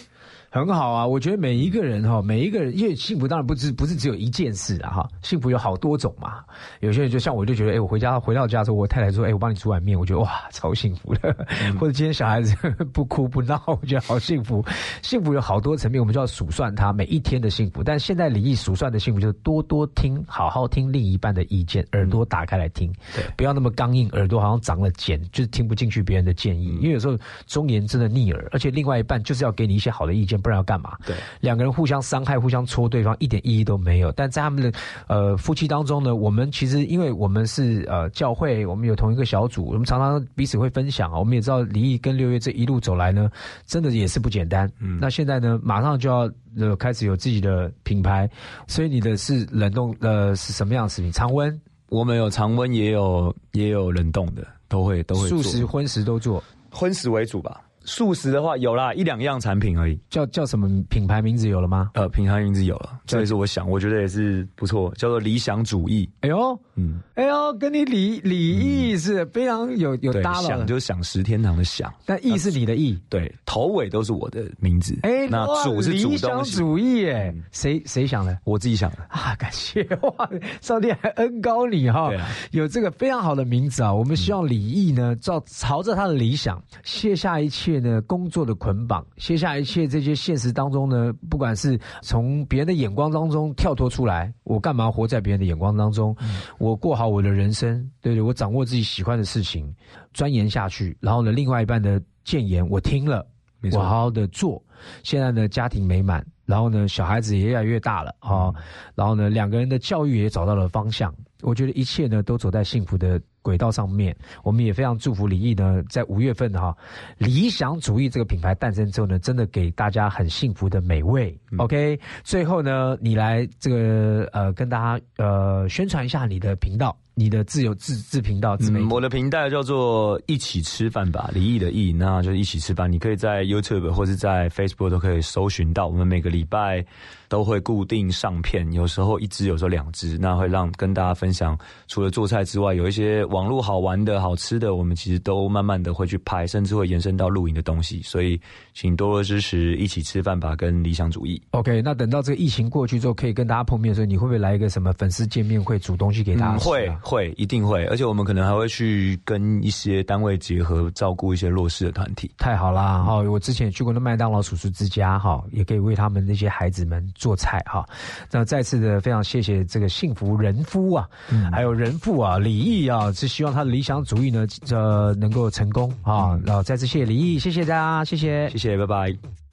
[0.54, 1.04] 很好啊！
[1.04, 6.44] 我觉得每一个人哈，每一个人，因为幸福当然不只不是只有一件事啊哈，幸福有好多种嘛。
[6.78, 11.34] 有些人就像我就觉得，哎，我回家回到家的时候，我太太说，哎，我帮你煮碗面，我觉得哇，超幸福的。
[11.80, 12.54] 或者今天小孩子
[12.92, 14.64] 不哭不闹，我觉得好幸福。
[15.02, 17.82] 幸福有好多层面，我们就要数算它每一天的幸福。
[17.82, 26.78] 但现在李毅数算的幸福就是多多听，好好听另一半的意见，耳朵打开来听，对，不要那么刚硬，耳朵好像长了茧，就是听不进去别人的建议。
[26.80, 30.98] 因为有时候忠言真的逆耳，而且另外一半就是要给你一些好的意见，不然要干嘛？
[31.06, 34.12] 对，两个人互相伤害、互相戳对方，一点意义都没有。
[34.12, 34.70] 但在他们的
[35.08, 41.18] 呃夫妻当中呢，我们其实因为我们是呃教会，我们有同一个小组，我们常常彼此会分享啊。
[41.18, 43.30] 我们也知道离异跟六月这一路走来呢，
[43.64, 44.70] 真的也是不简单。
[44.78, 48.28] 嗯，那现在呢，马上就要呃开始有自己的品牌，
[48.68, 51.58] 所以你的是冷冻呃是什么样的食品常温？
[51.88, 57.60] 我们有常温，也有也有冷冻的，都会都会素食、荤食都做，荤食为主吧。
[57.84, 59.98] 素食的话有啦，一两样产品而已。
[60.10, 61.90] 叫叫什么品牌名字有了吗？
[61.94, 66.08] 呃，品牌名字有了，这也是我想，我觉得也是不错，叫做理想主义。
[66.20, 70.48] 哎呦，嗯，哎呦，跟你李李毅是非常有有搭了。
[70.48, 74.98] 想就是想食天堂的想，但意是你的意，对，头尾都是我的名字。
[75.02, 78.38] 哎，那主是主理想主义，哎，谁谁想的？
[78.44, 80.28] 我自己想的啊，感谢哇，
[80.60, 82.10] 上帝还恩高你哈，
[82.52, 83.92] 有这个非常好的名字啊。
[83.92, 96.16] 我们希望李毅呢，照朝着他的理想，卸下一切呢工作的捆绑，卸下一切这些现实当中呢，不管是从别人的眼光当中跳脱出来，我干嘛活在别人的眼光当中？
[96.58, 99.74] 我过好我的人生，对对，我掌握自己喜欢的事情，
[100.12, 100.96] 钻研下去。
[101.00, 103.26] 然后呢，另外一半的谏言我听了，
[103.72, 104.62] 我好好的做。
[105.02, 108.52] 现在呢，家庭美满，然后呢，小孩子也越来越大了啊，
[108.94, 111.14] 然后呢，两个人的教育也找到了方向。
[111.42, 114.16] 我觉得一切呢都走在幸福的轨道上面。
[114.42, 116.74] 我们也非常祝福李毅呢，在五月份哈，
[117.18, 121.38] 理想主义这个品牌诞生之后呢，真的给大家很幸福的美味。
[121.58, 126.96] OK，最后呢，你来这个呃，跟大家呃宣传一下你的频道。
[127.16, 132.90] 你的自由自自频道自媒体，我的频道叫做一起吃饭吧，李毅的毅，那就是一起吃饭。
[132.90, 135.86] 你可以在 YouTube 或是在 Facebook 都可以搜寻到。
[135.86, 136.84] 我们每个礼拜
[137.28, 141.56] 都会固定上片，有时候一支，有时候两支，那会让跟大家分享。
[141.86, 148.00] 除了做菜之外，有一些网络好玩的好吃的，我们其实都慢慢的会去拍，甚至会延伸到露营的东西。
[148.02, 148.40] 所以，
[148.72, 151.42] 请多多支持一起吃饭吧，跟理想主义。
[151.50, 156.60] OK，那等到这个疫情过去之后，可以跟大家碰面的时候，你会不会来一个什么粉丝见面会，煮东西给大家、啊嗯？
[156.60, 156.88] 会。
[157.02, 162.30] 会一定会，而且我们可能还会去跟一些单位结合，照顾一些弱势的团体。
[162.38, 163.02] 太好啦！
[163.02, 167.88] 哈、哦，我之前也去过那麦当劳叔叔之家，哈、哦，也可以为他们那些孩子们做菜，哈、哦。
[168.30, 176.34] 那再次的非常谢谢这个幸福人夫啊，嗯、还有人父啊，李毅啊，是希望他的理想主义呢，呃，能够成功啊。
[176.34, 179.43] 嗯、然后再次谢谢李毅，谢谢大家，谢谢，谢谢，拜拜。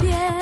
[0.00, 0.35] 别